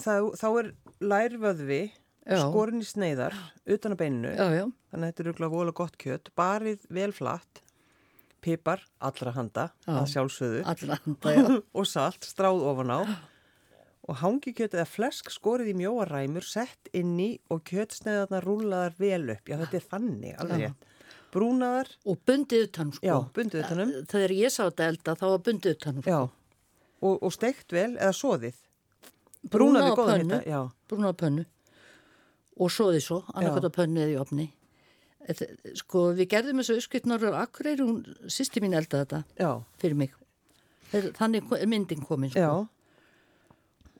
það, 0.03 0.27
þá 0.37 0.45
er 0.61 0.69
lærvöðvi 1.01 1.79
Já. 2.29 2.37
skorin 2.43 2.83
í 2.83 2.87
sneiðar 2.87 3.33
utan 3.65 3.95
á 3.95 3.97
beininu. 3.97 4.35
já, 4.37 4.45
já, 4.59 4.65
Þannig 4.93 5.07
að 5.07 5.09
þetta 5.09 5.23
er 5.25 5.27
rúglega 5.31 5.49
vola 5.57 5.73
gott 5.81 5.97
kjött, 5.97 6.29
barið 6.37 6.85
vel 6.93 7.11
flatt, 7.17 7.62
pipar, 8.43 8.81
allra 9.03 9.31
handa, 9.35 9.65
Já. 9.87 9.93
að 10.01 10.09
sjálfsögðu, 10.13 10.63
allra 10.73 10.97
handa, 11.05 11.33
já. 11.37 11.43
og 11.79 11.87
salt, 11.89 12.27
stráð 12.27 12.63
ofan 12.71 12.91
á. 12.93 12.99
Og 14.03 14.17
hangikjöt 14.19 14.73
eða 14.75 14.83
flesk 14.91 15.29
skorið 15.31 15.69
í 15.71 15.75
mjóa 15.79 16.03
ræmur, 16.09 16.43
sett 16.43 16.89
inn 16.91 17.13
í 17.23 17.29
og 17.53 17.61
kjötsneiðarnar 17.69 18.43
rúlaðar 18.43 18.97
vel 18.99 19.29
upp. 19.37 19.47
Já, 19.47 19.55
þetta 19.61 19.79
er 19.79 19.85
þannig, 19.93 20.33
alveg 20.43 20.63
rétt. 20.65 20.89
Brúnaðar, 21.33 21.87
Og 22.05 22.19
bundið 22.27 22.65
utan, 22.67 22.91
sko. 22.93 23.07
já, 23.07 23.15
bundið 23.33 23.63
utanum, 23.63 23.93
Þegar 24.11 24.33
ég 24.37 24.51
sá 24.53 24.59
þetta 24.67 24.89
elda, 24.91 25.15
þá 25.17 25.23
var 25.31 25.39
bundið 25.47 25.71
utanum, 25.77 26.03
já, 26.05 26.19
sko. 26.27 26.59
og, 27.07 27.15
og 27.25 27.31
steikt 27.33 27.73
vel 27.73 27.87
eða 27.95 28.11
soðið. 28.19 28.59
Brúnað 29.43 29.55
Brúnað 29.55 29.87
við 29.87 29.89
á 29.89 29.97
góðan 29.97 30.19
pönnu. 30.19 30.35
hitta, 30.37 30.51
já. 30.51 30.59
brúnað 30.91 31.15
pönnu 31.23 31.45
og 32.63 32.69
svoði 32.75 32.99
svo, 33.01 33.17
annarkvæmt 33.33 33.65
á 33.65 33.77
pönnu 33.79 34.03
eða 34.03 34.13
í 34.13 34.19
opni. 34.21 34.45
Þetta- 35.27 35.75
Sko, 35.79 36.01
við 36.17 36.27
gerðum 36.33 36.59
þessu 36.59 36.75
uppskrift 36.79 37.05
norður 37.07 37.37
Akureyri, 37.39 37.85
hún, 37.87 38.01
sýsti 38.27 38.59
mín 38.63 38.75
eldaði 38.75 39.05
þetta 39.05 39.23
Já, 39.39 39.51
fyrir 39.79 39.95
mig. 39.95 40.11
Þeir, 40.91 41.11
þannig 41.17 41.53
er 41.61 41.69
myndin 41.71 42.03
komin, 42.05 42.29
sko. 42.29 42.67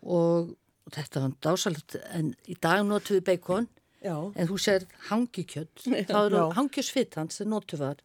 Og 0.04 0.52
þetta 0.92 1.22
var 1.24 1.36
dásalegt, 1.48 1.96
en 2.12 2.34
í 2.52 2.58
dag 2.60 2.84
notum 2.86 3.18
við 3.18 3.24
beikon, 3.32 3.68
já. 4.04 4.16
en 4.36 4.50
þú 4.50 4.58
sér 4.60 4.86
hangikjöld. 5.10 5.72
Það 5.86 6.26
eru 6.28 6.42
Já. 6.42 6.46
hangjösfitans 6.60 7.40
sem 7.40 7.48
notu 7.50 7.80
var, 7.80 8.02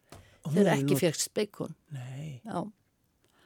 hún 0.46 0.54
þegar 0.54 0.70
er 0.70 0.76
ekki 0.76 0.94
not- 0.94 1.02
fegst 1.02 1.34
beikon. 1.34 1.74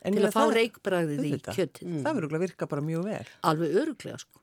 Til 0.02 0.18
að 0.26 0.32
fá 0.34 0.44
reikbragðið 0.50 1.20
í 1.22 1.32
auðvitað. 1.32 1.56
kjötið. 1.56 1.90
Það 2.02 2.16
verður 2.18 2.36
að 2.36 2.42
virka 2.44 2.66
bara 2.68 2.82
mjög 2.82 3.04
vel. 3.06 3.26
Alveg 3.46 3.76
öruglega, 3.82 4.18
sko. 4.18 4.41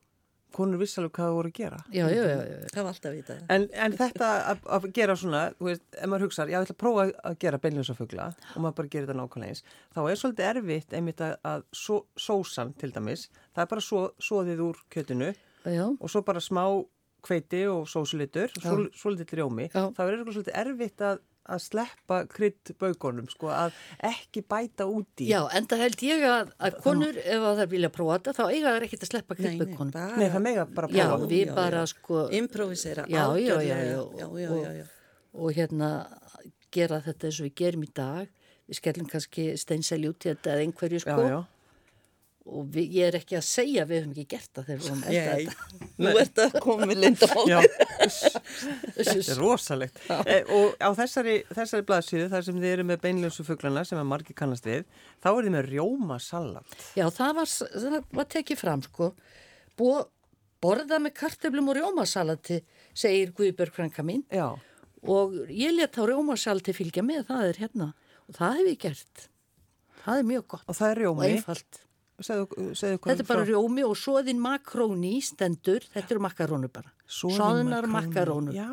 Konur 0.55 0.79
vissi 0.81 0.97
alveg 0.99 1.13
hvað 1.13 1.27
það 1.29 1.35
voru 1.37 1.51
að 1.51 1.57
gera. 1.59 1.79
Já, 1.93 2.03
já, 2.09 2.21
já, 2.25 2.37
já. 2.49 2.69
Það 2.73 2.85
var 2.85 2.91
alltaf 2.93 3.13
vitað. 3.15 3.41
En, 3.55 3.65
en 3.85 3.97
þetta 3.99 4.29
að, 4.51 4.63
að 4.77 4.87
gera 4.97 5.15
svona, 5.21 5.41
þú 5.59 5.67
veist, 5.69 5.83
ef 5.93 6.09
maður 6.09 6.25
hugsa, 6.25 6.45
já, 6.49 6.55
ég 6.55 6.65
ætla 6.65 6.75
að 6.75 6.79
prófa 6.83 7.05
að 7.29 7.37
gera 7.45 7.61
beinljósafugla 7.65 8.27
og 8.55 8.63
maður 8.63 8.77
bara 8.79 8.91
gerir 8.95 9.07
þetta 9.07 9.17
nákvæmlega 9.19 9.53
eins, 9.53 9.63
þá 9.95 9.99
er 10.05 10.21
svolítið 10.23 10.49
erfitt 10.49 10.95
einmitt 10.99 11.25
að, 11.25 11.35
að 11.53 11.65
só, 11.83 11.99
sósan 12.27 12.73
til 12.81 12.91
dæmis, 12.95 13.27
það 13.53 13.65
er 13.65 13.71
bara 13.75 13.85
svo, 13.85 14.01
svoðið 14.29 14.63
úr 14.65 14.81
kjötinu 14.93 15.29
Já, 15.69 15.85
og 15.85 16.09
svo 16.09 16.23
bara 16.25 16.41
smá 16.43 16.63
hveiti 17.27 17.65
og 17.67 17.87
sósulitur, 17.91 18.51
svo, 18.55 18.85
svo 18.95 19.11
litið 19.13 19.41
rjómi, 19.41 19.67
Já. 19.69 19.89
þá 19.91 20.01
er 20.05 20.13
eitthvað 20.15 20.37
svolítið 20.37 20.59
erfitt 20.61 21.03
að, 21.03 21.21
að 21.49 21.61
sleppa 21.65 22.19
krydd 22.31 22.71
baugunum, 22.81 23.27
sko, 23.31 23.49
að 23.53 23.75
ekki 24.11 24.43
bæta 24.49 24.87
út 24.89 25.23
í. 25.23 25.29
Já, 25.31 25.41
en 25.57 25.67
það 25.69 25.83
held 25.85 26.03
ég 26.05 26.25
að, 26.29 26.53
að 26.69 26.79
konur, 26.85 27.19
ef 27.23 27.47
að 27.51 27.61
það 27.61 27.73
vilja 27.73 27.91
prófa 27.95 28.17
þetta, 28.19 28.35
þá 28.37 28.43
eiga 28.53 28.73
það 28.73 28.87
ekkert 28.87 29.05
að 29.05 29.11
sleppa 29.13 29.37
kryddbökunum. 29.39 29.93
bara... 29.95 30.17
Nei, 30.19 30.27
það 30.29 30.45
mega 30.47 30.65
bara 30.79 30.91
Já, 30.93 31.05
prófa. 31.09 31.29
við 31.33 31.45
já, 31.45 31.53
bara 31.57 31.83
já. 31.83 31.91
sko, 31.93 32.23
Improvisera. 32.39 33.05
Já, 33.09 33.23
já, 33.37 33.55
já, 33.61 33.77
já. 33.83 34.01
já, 34.19 34.27
já, 34.43 34.49
já, 34.63 34.73
já. 34.79 34.85
og 35.33 35.53
hérna 35.57 35.91
gera 36.73 37.01
þetta 37.05 37.29
eins 37.29 37.39
og 37.41 37.49
við 37.49 37.55
gerum 37.63 37.85
í 37.85 37.91
dag. 37.97 38.35
Við 38.69 38.77
skellum 38.77 39.07
kannski 39.09 39.45
steinselj 39.57 40.11
út 40.11 40.25
í 40.27 40.29
þetta 40.29 40.51
eða 40.53 40.65
einhverju 40.67 40.99
Já, 40.99 41.05
sko 41.07 41.23
já, 41.25 41.39
og 42.49 42.67
við, 42.73 42.85
ég 42.97 43.07
er 43.09 43.17
ekki 43.19 43.37
að 43.39 43.45
segja 43.47 43.85
við 43.89 43.99
höfum 44.01 44.11
ekki 44.15 44.25
gert 44.33 44.51
það 44.57 44.67
þegar 44.69 44.79
við 44.81 44.89
höfum 44.89 45.01
Nei, 45.05 45.45
þetta. 45.45 45.89
nú 46.03 46.13
ert 46.21 46.39
það 46.39 46.55
komið 46.65 47.01
lindamál. 47.03 47.45
Þetta 48.99 49.15
er 49.19 49.39
rosalegt. 49.39 49.99
E, 50.25 50.37
og 50.57 50.77
á 50.81 50.89
þessari, 50.97 51.35
þessari 51.53 51.85
blaðsíðu, 51.89 52.29
þar 52.33 52.45
sem 52.47 52.61
þið 52.61 52.71
eru 52.75 52.85
með 52.89 53.01
beinljósu 53.05 53.45
fuglana 53.47 53.83
sem 53.87 53.99
að 54.01 54.07
margir 54.11 54.37
kannast 54.39 54.67
við, 54.69 54.87
þá 55.23 55.29
er 55.33 55.41
þið 55.47 55.53
með 55.57 55.69
rjómasalat. 55.73 56.77
Já, 56.99 57.05
það 57.19 57.35
var, 57.41 57.51
það 57.85 57.99
var 58.21 58.29
tekið 58.35 58.61
fram 58.63 58.85
sko. 58.87 59.11
Búa, 59.79 60.05
borða 60.63 60.99
með 61.03 61.15
kartöflum 61.21 61.69
og 61.71 61.77
rjómasalati, 61.79 62.61
segir 62.97 63.33
Guðbjörg 63.37 63.77
frænka 63.77 64.05
mín. 64.07 64.25
Já, 64.33 64.51
Og 65.07 65.35
ég 65.47 65.71
let 65.77 65.95
á 65.95 66.03
rjómasalati 66.03 66.73
fylgja 66.75 66.99
með, 67.07 67.21
það 67.29 67.43
er 67.47 67.59
hérna. 67.61 67.85
Og 68.27 68.35
það 68.35 68.57
hef 68.57 68.67
ég 68.67 68.79
gert. 68.83 69.21
Það 70.03 70.17
er 70.19 70.27
mjög 70.27 70.43
gott 70.51 70.65
og 70.67 70.75
það 70.75 70.89
er 70.91 70.99
rjómi. 71.03 71.29
Segðu, 72.19 72.71
segðu 72.75 72.99
Þetta 73.05 73.23
er 73.23 73.27
bara 73.29 73.45
rjómi 73.47 73.83
og 73.87 73.95
soðin 73.97 74.41
makróni 74.43 75.19
stendur, 75.23 75.85
þetta 75.93 76.15
eru 76.15 76.23
makarónur 76.25 76.71
bara. 76.73 76.91
Soðnar 77.07 77.87
makarónur. 77.91 78.55
Já, 78.57 78.69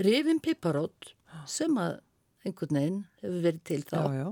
Rifin 0.00 0.40
piparót 0.40 1.12
sem 1.48 1.74
að 1.76 1.98
einhvern 2.46 2.78
veginn 2.78 3.02
hefur 3.20 3.42
verið 3.44 3.64
til 3.68 3.82
þá. 3.84 3.98
já, 4.00 4.22
já. 4.22 4.30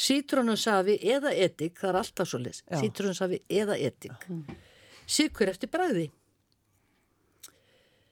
Sítrónusafi 0.00 0.96
eða 1.12 1.32
edik, 1.34 1.76
það 1.78 1.90
er 1.90 1.98
alltaf 2.00 2.28
svo. 2.30 2.40
Já. 2.40 2.78
Sítrónusafi 2.80 3.40
eða 3.50 3.76
edik. 3.76 4.26
Sikur 5.10 5.50
eftir 5.52 5.70
bræði. 5.70 6.06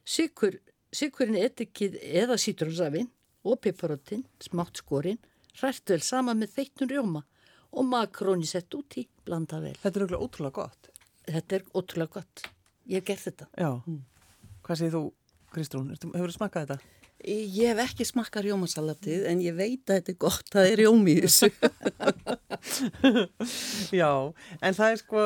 Sikur, 0.09 0.59
sikurinn 0.93 1.39
edikið 1.41 1.99
eða 2.03 2.37
sítrónusafin 2.41 3.09
og 3.45 3.61
piparótin, 3.65 4.25
smátt 4.43 4.83
skorinn, 4.83 5.19
hrært 5.59 5.91
vel 5.91 6.03
saman 6.05 6.43
með 6.43 6.55
þeittun 6.59 6.93
rjóma 6.93 7.25
og 7.73 7.85
makróni 7.89 8.47
sett 8.49 8.75
út 8.79 8.97
í, 9.01 9.07
blanda 9.27 9.61
vel. 9.63 9.75
Þetta 9.83 9.99
er 10.01 10.05
auðvitað 10.07 10.25
ótrúlega 10.27 10.57
gott. 10.63 10.91
Þetta 11.29 11.59
er 11.59 11.67
ótrúlega 11.77 12.15
gott. 12.19 12.45
Ég 12.89 13.01
hef 13.03 13.09
gert 13.11 13.27
þetta. 13.29 13.49
Já. 13.61 13.71
Hvað 14.69 14.81
segir 14.81 14.95
þú, 14.97 15.03
Kristrún? 15.53 15.91
Ertu- 15.93 16.13
Hefur 16.15 16.33
þú 16.33 16.37
smakkað 16.39 16.65
þetta? 16.67 16.95
Ég 17.29 17.73
hef 17.73 17.81
ekki 17.83 18.05
smakkað 18.07 18.45
rjómasalatið 18.47 19.25
en 19.27 19.41
ég 19.43 19.57
veit 19.59 19.91
að 19.91 19.97
þetta 19.99 20.13
er 20.15 20.19
gott, 20.23 20.45
það 20.55 20.69
er 20.71 20.77
rjómi 20.85 21.17
í 21.19 21.23
þessu. 21.25 21.49
Já, 24.01 24.11
en 24.63 24.77
það 24.77 24.93
er 24.93 25.01
sko, 25.03 25.25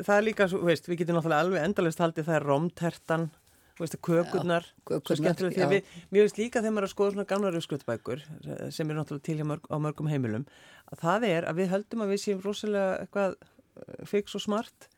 það 0.00 0.14
er 0.16 0.24
líka, 0.26 0.48
svo, 0.50 0.60
veist, 0.66 0.88
við 0.90 1.02
getum 1.04 1.18
náttúrulega 1.18 1.44
alveg 1.46 1.66
endalist 1.68 2.02
haldið 2.02 2.26
það 2.28 2.38
er 2.40 2.46
romtertan, 2.50 3.28
þú 3.78 3.84
veist, 3.84 3.96
kökurnar, 4.02 4.66
kökurnar, 4.88 5.20
skemmtilega 5.20 5.54
því 5.54 5.62
já. 5.62 5.66
að 5.66 5.74
við, 5.76 5.92
mér 6.10 6.26
veist 6.26 6.40
líka 6.40 6.62
þegar 6.62 6.74
maður 6.74 6.84
er 6.84 6.88
að 6.88 6.94
skoða 6.94 7.14
svona 7.14 7.26
gamla 7.30 7.52
rauðskjöldbækur 7.54 8.24
sem 8.74 8.90
er 8.90 8.98
náttúrulega 8.98 9.26
til 9.28 9.36
hjá 9.38 9.46
mörg, 9.46 9.68
á 9.70 9.76
mörgum 9.84 10.10
heimilum, 10.10 10.46
að 10.90 11.04
það 11.04 11.28
er 11.28 11.46
að 11.48 11.60
við 11.60 11.70
höldum 11.74 12.02
að 12.02 12.12
við 12.12 12.22
séum 12.24 12.42
rosalega 12.42 12.96
eitthvað 13.04 13.36
uh, 13.38 14.00
fix 14.10 14.34
og 14.34 14.44
smart, 14.44 14.88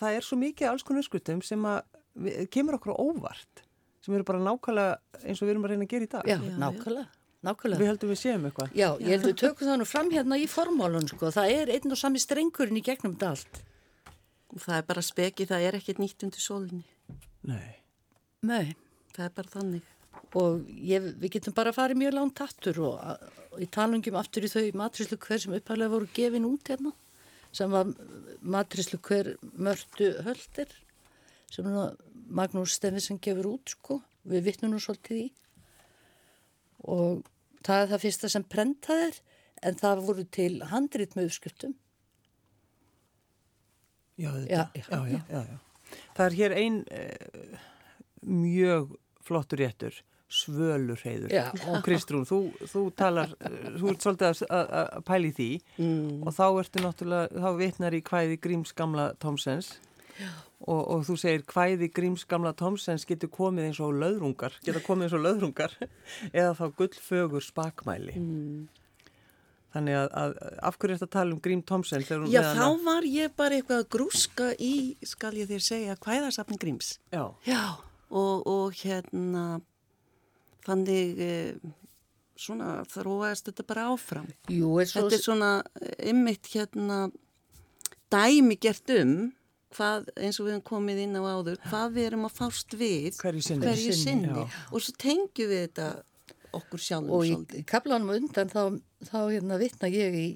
það 0.00 0.18
er 0.18 0.26
svo 0.26 0.40
mikið 0.42 0.72
alls 0.72 0.86
konar 0.86 1.04
rauðskjöldum 1.04 1.44
sem 1.46 1.70
að 1.70 1.78
við, 2.26 2.42
kemur 2.58 2.80
okkur 2.80 2.98
á 2.98 2.98
óvart, 2.98 3.62
sem 4.02 4.18
eru 4.18 4.26
bara 4.26 4.42
nákvæmlega 4.42 5.22
eins 5.22 5.38
og 5.38 5.46
við 5.46 5.54
erum 5.54 5.68
að 5.68 5.74
reyna 5.76 5.86
að 5.86 5.94
gera 5.94 6.08
í 6.08 6.12
dag. 6.16 6.28
Já, 6.34 6.38
nákvæmlega. 6.58 7.06
Nákvæmlega. 7.46 7.78
Við 7.78 7.90
höldum 7.92 8.10
við 8.10 8.18
séum 8.18 8.46
eitthvað. 8.48 8.70
Já, 8.74 8.88
ég 8.98 9.12
held 9.14 9.26
við 9.28 9.34
tökum 9.44 9.68
það 9.68 9.76
nú 9.78 9.86
fram 9.86 10.08
hérna 10.10 10.38
í 10.42 10.46
formálun 10.50 11.06
sko. 11.06 11.30
Það 11.34 11.52
er 11.54 11.70
einn 11.76 11.94
og 11.94 12.00
sami 12.00 12.22
strengurinn 12.22 12.80
í 12.80 12.82
gegnum. 12.82 13.14
Og 14.48 14.62
það 14.64 14.78
er 14.80 14.86
bara 14.88 15.04
speki, 15.06 15.46
það 15.46 15.66
er 15.68 15.78
ekkert 15.78 16.02
nýtt 16.02 16.24
undir 16.26 16.42
sólinni. 16.42 16.82
Nei. 17.46 17.77
Nei. 18.46 18.74
Það 19.14 19.24
er 19.24 19.34
bara 19.34 19.52
þannig. 19.52 19.86
Og 20.38 20.66
ég, 20.84 21.06
við 21.18 21.32
getum 21.38 21.54
bara 21.56 21.74
farið 21.74 22.02
mjög 22.02 22.14
langt 22.14 22.42
aftur 22.44 22.80
og, 22.86 22.98
í 23.58 23.66
talungum 23.72 24.18
aftur 24.20 24.46
í 24.46 24.50
þau 24.52 24.66
matrislu 24.78 25.18
hver 25.22 25.42
sem 25.42 25.56
upphæðlega 25.56 25.94
voru 25.94 26.10
gefin 26.14 26.46
út 26.46 26.70
hérna. 26.70 26.92
Sem 27.54 27.72
var 27.72 27.90
matrislu 28.44 29.00
hver 29.02 29.32
mörtu 29.56 30.12
höldir. 30.26 30.70
Sem 31.50 31.66
nú 31.66 31.88
Magnús 32.28 32.76
Steffensen 32.76 33.18
gefur 33.24 33.54
út 33.54 33.74
sko. 33.74 34.02
Við 34.28 34.50
vittnum 34.50 34.74
nú 34.74 34.82
svolítið 34.82 35.22
í. 35.24 35.26
Og 36.86 37.24
það 37.64 37.82
er 37.82 37.92
það 37.94 38.04
fyrsta 38.04 38.30
sem 38.32 38.46
prentað 38.46 39.06
er. 39.08 39.20
En 39.66 39.78
það 39.78 40.04
voru 40.06 40.24
til 40.30 40.52
handrit 40.70 41.16
með 41.18 41.32
uppskriftum. 41.32 41.74
Já, 44.18 44.30
Já, 44.50 44.66
já, 44.74 45.00
já, 45.06 45.40
já. 45.46 45.58
Það 46.14 46.24
er 46.24 46.34
hér 46.34 46.54
ein 46.58 46.78
eh, 46.90 47.58
mjög 48.26 48.96
flottur 49.24 49.58
réttur, 49.60 49.94
svölurheiður. 50.28 51.30
Já. 51.32 51.48
Og 51.72 51.82
Kristrún, 51.84 52.24
þú, 52.28 52.38
þú 52.68 52.82
talar, 52.96 53.30
þú 53.40 53.90
ert 53.92 54.04
svolítið 54.04 54.28
að- 54.28 54.48
að 54.48 54.72
að 54.78 55.04
pæli 55.08 55.30
því 55.36 55.50
Mm. 55.78 56.22
og 56.26 56.34
þá 56.36 56.44
ertu 56.62 56.82
náttúrulega, 56.84 57.28
þá 57.32 57.50
vitnar 57.58 57.92
í 57.94 58.02
hvæði 58.02 58.38
Gríms 58.40 58.72
gamla 58.74 59.14
Tomsens 59.18 59.78
og, 60.66 60.88
og 60.90 61.04
þú 61.06 61.16
segir 61.16 61.42
hvæði 61.44 61.88
Gríms 61.92 62.26
gamla 62.28 62.52
Tomsens 62.52 63.04
getur 63.06 63.28
komið 63.30 63.68
eins 63.70 63.80
og 63.80 63.94
löðrungar, 63.94 64.52
geta 64.64 64.80
komið 64.80 65.02
eins 65.08 65.16
og 65.16 65.24
löðrungar 65.24 65.72
eða 66.34 66.54
þá 66.58 66.64
gullfögur 66.76 67.40
spakmæli. 67.44 68.16
Mm. 68.16 68.68
Þannig 69.68 69.94
að, 70.00 70.08
að 70.16 70.36
af 70.64 70.78
hverju 70.78 70.94
er 70.94 70.96
þetta 70.98 71.06
að 71.06 71.16
tala 71.18 71.32
um 71.36 71.40
Grím 71.44 71.62
Tomsen? 71.62 72.00
þegar 72.02 72.22
hún 72.24 72.30
Já, 72.32 72.40
þá 72.56 72.84
var 72.84 73.02
ég 73.04 73.34
bara 73.36 73.54
eitthvað 73.58 73.82
að 73.84 73.88
grúska 73.92 74.46
í, 74.58 74.96
skal 75.04 75.32
ég 75.36 75.46
þér 75.50 75.60
segja, 75.60 75.96
hvæðarsafni 76.00 76.56
Gríms. 76.58 76.98
Já, 77.12 77.26
Já. 77.44 77.76
Og, 78.08 78.46
og 78.48 78.76
hérna, 78.78 79.60
þannig 80.64 81.18
eh, 81.20 81.72
svona 82.38 82.82
þróaðist 82.88 83.50
þetta 83.50 83.66
bara 83.68 83.88
áfram. 83.92 84.28
Jú, 84.48 84.78
er 84.80 84.88
svo... 84.88 85.04
Þetta 85.04 85.18
er 85.18 85.24
svona 85.24 85.50
ymmit 86.08 86.48
hérna 86.54 87.00
dæmi 88.12 88.56
gert 88.60 88.94
um 88.96 89.16
hvað, 89.74 90.08
eins 90.16 90.38
og 90.40 90.46
við 90.46 90.54
hefum 90.56 90.66
komið 90.70 91.02
inn 91.04 91.18
á 91.18 91.22
áður, 91.28 91.58
hvað 91.68 91.96
við 91.96 92.10
erum 92.10 92.26
að 92.28 92.36
fást 92.38 92.76
við 92.78 93.18
hverju 93.20 93.44
sinni. 93.44 93.66
hverju 93.66 93.96
sinni 93.96 94.30
Já. 94.32 94.44
og 94.72 94.84
svo 94.84 94.94
tengjum 95.00 95.50
við 95.52 95.64
þetta 95.66 95.88
okkur 96.58 96.84
sjálfum 96.84 97.14
og 97.14 97.26
í 97.26 97.32
svolítið. 97.34 97.64
kaplanum 97.68 98.14
undan 98.14 98.52
þá, 98.52 98.62
þá 99.10 99.18
hérna 99.26 99.60
vitna 99.60 99.92
ég 99.92 100.16
í 100.16 100.28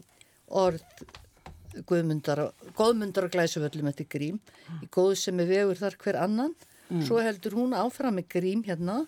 orð 0.53 0.85
Guðmundar, 1.89 2.51
góðmundar 2.77 3.25
og 3.25 3.33
glæsuvöllum 3.33 3.87
eftir 3.89 4.05
grím 4.13 4.43
í 4.85 4.91
góð 4.93 5.15
sem 5.23 5.39
er 5.41 5.49
vegur 5.49 5.79
þar 5.81 5.95
hver 6.03 6.19
annan 6.21 6.53
svo 7.07 7.21
heldur 7.25 7.57
hún 7.57 7.73
áfram 7.79 8.19
með 8.19 8.29
grím 8.37 8.63
hérna 8.67 9.07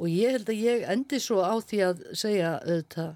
og 0.00 0.06
ég 0.08 0.36
held 0.36 0.48
að 0.52 0.62
ég 0.62 0.84
endi 0.94 1.18
svo 1.20 1.42
á 1.42 1.54
því 1.60 1.80
að 1.88 2.04
segja 2.16 2.52
auðvitað 2.62 3.10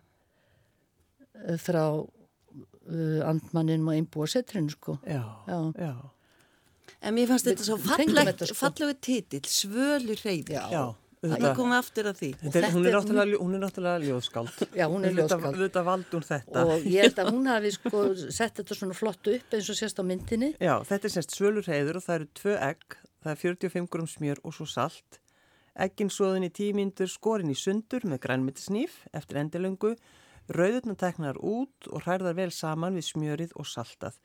eh, 1.44 1.56
frá 1.60 1.84
uh, 2.00 3.20
andmanninum 3.28 3.88
og 3.92 3.96
einbúa 4.00 4.26
setrinu 4.30 4.74
sko 4.74 4.98
Já, 5.06 5.22
Já. 5.48 5.58
já, 5.78 5.94
En 7.04 7.14
mér 7.16 7.28
fannst 7.28 7.48
þetta 7.48 7.64
svo 7.66 7.78
fallegt, 7.80 8.28
þetta, 8.30 8.46
sko. 8.48 8.56
fallegu 8.56 8.94
titill, 9.04 9.44
svölu 9.44 10.14
reyði. 10.24 10.54
Já. 10.56 10.68
já. 10.72 10.84
Ég 11.24 11.30
auðvitað. 11.32 11.54
kom 11.56 11.70
aftur 11.72 12.08
að 12.10 12.18
því. 12.18 12.28
Þetta 12.36 12.48
er, 12.48 12.64
þetta 12.64 12.72
hún, 12.74 13.18
er 13.22 13.30
hún 13.40 13.54
er 13.56 13.60
náttúrulega 13.62 14.00
ljóðskáld. 14.04 14.58
Já, 14.76 14.84
hún 14.92 15.04
er 15.08 15.14
ljóðskáld. 15.16 15.46
Auðvitað 15.56 15.86
vald 15.88 16.10
hún 16.12 16.24
þetta. 16.28 16.64
og 16.68 16.84
ég 16.84 17.06
held 17.06 17.20
að 17.22 17.30
hún 17.32 17.46
hafi 17.48 17.70
sko 17.76 18.02
sett 18.28 18.58
þetta 18.60 18.76
svona 18.76 18.96
flott 18.98 19.30
upp 19.32 19.56
eins 19.56 19.70
og 19.72 19.78
sést 19.78 20.00
á 20.00 20.04
myndinni 20.04 20.50
Já, 20.60 20.74
þetta 20.84 21.08
er 21.08 21.14
semst 21.16 21.36
svölurheiður 21.38 22.00
og 22.00 22.04
það 22.04 22.18
eru 22.18 22.28
tvö 22.40 22.56
egg, 22.68 22.98
það 23.24 23.32
er 23.32 23.40
45 23.42 23.90
grum 23.90 24.10
smjör 24.10 24.42
og 24.44 24.54
svo 24.56 24.66
salt. 24.68 25.20
Eggin 25.74 26.12
svoðin 26.12 26.46
í 26.46 26.52
tímyndur, 26.54 27.10
skorin 27.10 27.50
í 27.50 27.56
sundur 27.58 28.04
með 28.06 28.20
grænmetisnýf 28.28 29.00
eftir 29.16 29.40
endilöngu, 29.40 29.96
rauðurna 30.54 30.94
teknar 31.00 31.40
út 31.42 31.88
og 31.90 32.04
hærðar 32.06 32.36
vel 32.38 32.52
saman 32.54 32.94
við 32.94 33.08
smjörið 33.08 33.56
og 33.58 33.66
saltað. 33.66 34.20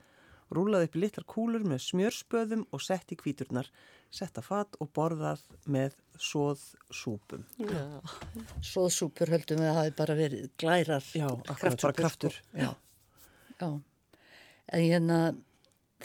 Rúlað 0.54 0.88
upp 0.88 0.95
litlar 0.97 1.26
kúlur 1.30 1.66
með 1.66 1.84
smjörspöðum 1.86 2.64
og 2.74 2.82
sett 2.82 3.12
í 3.14 3.18
kvíturnar, 3.18 3.68
setta 4.10 4.41
fat 4.41 4.78
og 4.82 4.89
borðað 4.97 5.43
með 5.70 5.97
svoðsúpum. 6.18 7.43
Svoðsúpur 8.66 9.30
höldum 9.30 9.62
við 9.62 9.70
að 9.70 9.78
hafi 9.78 9.93
bara 10.02 10.16
verið 10.18 10.47
glærar 10.58 11.06
Já, 11.14 11.28
akkurat, 11.30 11.78
bara 11.84 11.97
kraftur. 12.02 12.34
Sko. 12.34 12.58
Já. 12.58 12.72
Já. 13.60 13.70
En 14.70 14.86
hérna, 14.86 15.20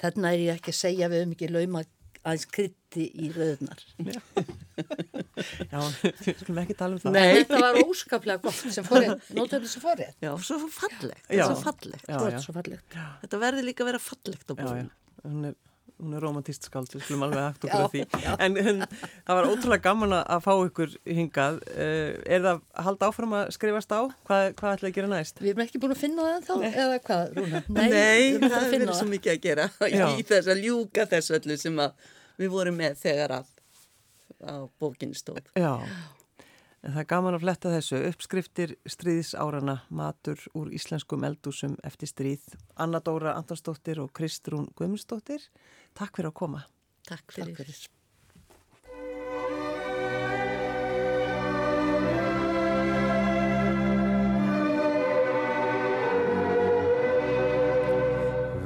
þarna 0.01 0.34
er 0.34 0.45
ég 0.45 0.59
ekki 0.59 0.74
að 0.74 0.80
segja 0.82 1.11
við 1.12 1.24
um 1.24 1.34
ekki 1.36 1.53
lauma 1.53 1.84
aðeins 2.25 2.47
krytti 2.51 3.05
í 3.20 3.29
rauðnar. 3.35 3.83
Já, 5.72 5.79
við 6.01 6.39
skulum 6.41 6.61
ekki 6.64 6.77
tala 6.79 6.97
um 6.97 7.03
það. 7.03 7.16
Nei. 7.18 7.35
Þetta 7.43 7.61
var 7.62 7.79
óskaplega 7.85 8.43
gott 8.47 8.61
sem 8.79 8.87
fórið, 8.87 9.12
nótum 9.37 9.64
þessu 9.66 9.83
fórið. 9.85 10.14
Já, 10.25 10.31
svo 10.49 10.59
fallegt, 10.72 11.29
Já. 11.29 11.45
svo 11.51 11.61
fallegt. 11.66 12.09
Já, 12.09 12.18
já. 12.33 12.41
svo 12.47 12.57
fallegt. 12.57 12.99
Þetta 13.25 13.43
verður 13.45 13.68
líka 13.68 13.85
að 13.85 13.91
vera 13.93 14.03
fallegt 14.03 14.51
á 14.51 14.55
Já, 14.55 14.64
já, 14.81 14.89
búinu. 15.25 15.55
Hún 16.05 16.14
er, 16.18 16.22
romantist 16.24 16.66
skáld, 16.68 16.90
við 16.92 17.02
skulum 17.07 17.24
alveg 17.26 17.40
Já, 17.40 17.48
okkur 17.55 17.80
að 17.80 17.92
því. 17.94 18.02
En, 18.44 18.59
en 18.61 18.82
það 18.84 19.38
var 19.38 19.48
ótrúlega 19.50 19.84
gaman 19.88 20.14
að- 20.18 20.26
að 20.36 20.42
fá 20.44 20.52
ykkur 20.68 20.94
hingað. 21.18 21.59
Uh, 21.74 22.11
er 22.28 22.44
það 22.44 22.50
að 22.55 22.84
halda 22.88 23.09
áfram 23.11 23.34
að 23.40 23.52
skrifast 23.57 23.94
á? 23.96 24.00
Hvað, 24.28 24.44
hvað 24.61 24.76
ætlaði 24.76 24.90
að 24.92 24.96
gera 25.00 25.11
næst? 25.14 25.40
Við 25.42 25.52
erum 25.55 25.64
ekki 25.66 25.80
búin 25.82 25.94
að 25.96 26.02
finna 26.05 26.28
það 26.28 26.46
þá, 26.48 26.55
eða 26.84 27.00
hvað, 27.09 27.24
Rúna? 27.40 27.62
Nei, 27.80 28.34
erum 28.34 28.44
það 28.48 28.59
að 28.61 28.68
er 28.68 28.74
verið 28.84 28.98
svo 29.00 29.09
mikið 29.14 29.34
að 29.34 29.42
gera 29.48 29.68
Já. 29.98 30.07
í 30.20 30.26
þess 30.30 30.52
að 30.55 30.62
ljúka 30.68 31.09
þess 31.14 31.34
öllu 31.40 31.59
sem 31.64 31.80
að 31.88 32.11
við 32.44 32.52
vorum 32.55 32.78
með 32.82 33.00
þegar 33.02 33.36
að 33.40 33.50
á 34.44 34.55
bókinni 34.82 35.16
stóð. 35.16 35.40
Já, 35.57 35.72
En 36.85 36.93
það 36.93 37.01
er 37.01 37.07
gaman 37.09 37.35
að 37.39 37.45
fletta 37.47 37.70
þessu. 37.72 37.99
Uppskriftir 38.11 38.74
stríðsárana, 38.93 39.78
matur 39.89 40.43
úr 40.53 40.68
íslenskum 40.76 41.24
eldúsum 41.24 41.78
eftir 41.80 42.11
stríð. 42.11 42.45
Anna 42.76 43.01
Dóra 43.01 43.32
Antonsdóttir 43.39 44.03
og 44.05 44.12
Kristrún 44.12 44.68
Guðmundsdóttir. 44.76 45.49
Takk 45.97 46.20
fyrir 46.20 46.28
að 46.28 46.39
koma. 46.43 46.64
Takk 47.09 47.32
fyrir. 47.32 47.57
Takk 47.57 47.64
fyrir. 47.64 47.89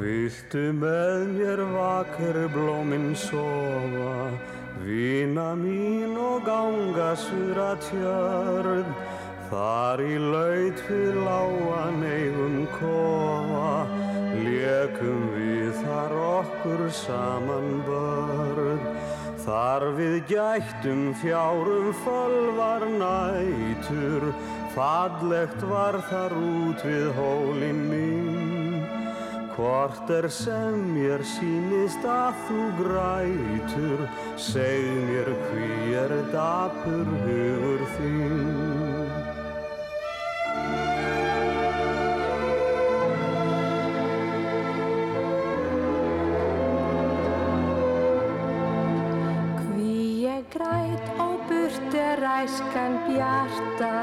Viltu 0.02 0.66
með 0.74 1.22
mér 1.36 1.62
vakir 1.70 2.42
blóminn 2.50 3.12
sofa, 3.14 4.32
vina 4.84 5.54
mín 5.56 6.16
og 6.16 6.44
ganga 6.46 7.10
sura 7.16 7.74
tjörn, 7.88 8.88
þar 9.50 10.02
í 10.04 10.16
laut 10.22 10.82
við 10.88 11.18
láan 11.26 12.02
eigum 12.06 12.58
kofa, 12.76 13.70
lekum 14.38 15.22
við 15.34 15.82
þar 15.82 16.16
okkur 16.24 16.84
saman 17.02 17.70
börn. 17.88 18.82
Þar 19.48 19.84
við 19.96 20.16
gættum 20.28 21.14
fjárum 21.22 21.88
fölvar 22.02 22.84
nætur, 23.00 24.26
fallegt 24.74 25.62
var 25.70 25.96
þar 26.10 26.36
út 26.36 26.84
við 26.84 27.08
hólinn 27.16 27.84
mín. 27.88 28.27
Hvort 29.58 30.10
er 30.14 30.28
sem 30.30 30.76
mér 30.94 31.18
sínist 31.26 32.04
að 32.06 32.36
þú 32.46 32.66
grætur, 32.78 34.04
seg 34.38 34.84
mér 35.08 35.32
hví 35.48 35.96
er 35.98 36.14
dapur 36.30 37.10
hugur 37.24 37.82
þín. 37.96 38.36
Ég 50.22 50.46
græt 50.54 51.10
og 51.18 51.42
burt 51.50 51.98
er 51.98 52.22
æskan 52.36 53.00
bjarta, 53.10 53.94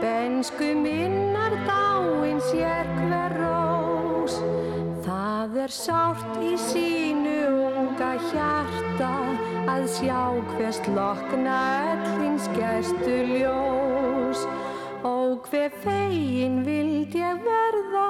bensku 0.00 0.72
minnar 0.80 1.60
dáin 1.68 2.40
sér 2.48 2.88
hver 3.04 3.27
er 5.68 5.74
sárt 5.76 6.36
í 6.40 6.54
sínu 6.56 7.32
unga 7.68 8.14
hjarta 8.30 9.08
að 9.68 9.82
sjá 9.92 10.20
hvers 10.54 10.78
lokna 10.96 11.56
öllins 11.90 12.46
gerstu 12.54 13.18
ljós. 13.28 14.46
Og 15.04 15.44
hver 15.50 15.68
fegin 15.84 16.62
vild 16.64 17.12
ég 17.12 17.44
verða 17.44 18.06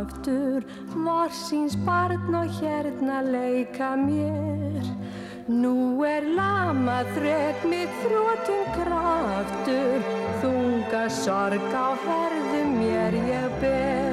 aftur, 0.00 0.66
vorsins 0.90 1.78
barn 1.86 2.34
og 2.42 2.50
hérna 2.58 3.22
leika 3.22 3.94
mér. 3.94 4.82
Nú 5.46 6.02
er 6.06 6.26
lama 6.26 7.00
þrek 7.14 7.66
mitt 7.70 7.98
þrótum 8.02 8.66
kraftur, 8.80 10.10
þunga 10.42 11.06
sorg 11.22 11.70
á 11.70 11.88
herðum 12.02 12.78
mér 12.82 13.20
ég 13.30 13.60
ber. 13.62 14.09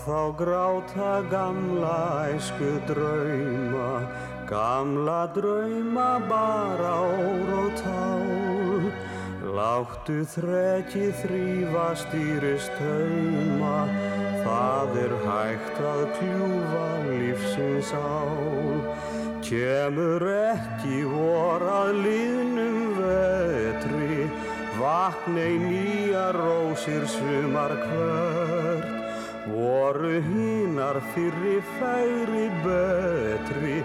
Þá 0.00 0.32
gráta 0.32 1.12
gamla 1.28 2.32
æsku 2.32 2.70
drauma, 2.88 4.08
gamla 4.48 5.28
drauma 5.34 6.10
bara 6.30 6.92
ór 7.04 7.50
og 7.58 7.72
tál. 7.80 8.88
Láttu 9.56 10.22
þrekki 10.34 11.10
þrýfa 11.20 11.88
stýrist 12.00 12.72
hauma, 12.80 13.80
það 14.44 14.96
er 15.04 15.16
hægt 15.26 15.82
að 15.92 16.04
kljúfa 16.16 16.86
lífsins 17.10 17.92
ál. 17.98 18.80
Kemur 19.44 20.24
ekki 20.30 21.02
vor 21.10 21.66
að 21.66 21.92
liðnum 22.06 22.80
vetri, 23.00 24.30
vaknei 24.78 25.58
nýja 25.66 26.30
rósir 26.38 27.04
sumar 27.18 27.76
hvert. 27.84 28.99
Voru 29.48 30.20
hínar 30.20 31.00
fyrri 31.14 31.62
færi 31.78 32.48
betri, 32.64 33.78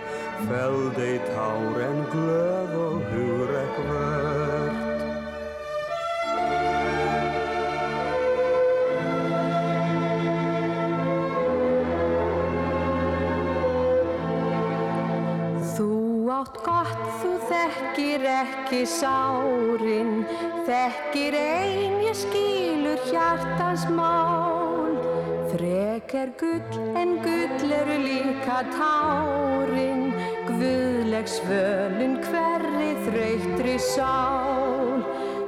feldei 0.47 1.19
tár 1.29 1.77
en 1.79 2.01
glöð 2.11 2.73
og 2.85 2.97
hugrekk 3.11 3.77
vert. 3.87 4.81
Þú 15.77 15.89
átt 16.35 16.59
gott, 16.67 17.07
þú 17.21 17.31
þekkir 17.53 18.27
ekki 18.33 18.83
sárin, 18.97 20.13
þekkir 20.67 21.39
ein 21.39 21.97
ég 22.09 22.21
skilur 22.25 22.99
hjartans 23.07 23.87
mál. 23.95 24.54
Þrek 25.55 26.13
er 26.19 26.31
gull 26.35 26.95
en 26.99 27.13
gull 27.23 27.69
eru 27.71 27.93
líka 28.01 28.57
tárin, 28.73 30.09
guðleg 30.49 31.29
svölun 31.31 32.17
hverri 32.25 32.89
þreytri 33.05 33.75
sál. 33.79 34.99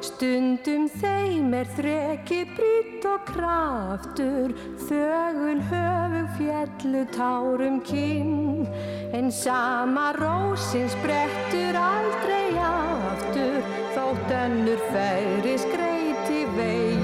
Stundum 0.07 0.85
þeim 1.01 1.51
er 1.59 1.67
þreki 1.75 2.39
brýtt 2.53 3.07
og 3.11 3.25
kraftur, 3.27 4.53
þögul 4.87 5.59
höfug 5.73 6.29
fjallu 6.37 7.03
tárum 7.17 7.81
kinn, 7.89 8.63
en 9.11 9.27
sama 9.27 10.13
rósin 10.21 10.87
sprettur 10.95 11.81
aldrei 11.81 12.55
aftur, 12.69 13.59
þótt 13.97 14.37
önnur 14.39 14.87
færi 14.87 15.57
skreiti 15.67 16.45
þinn. 16.55 16.96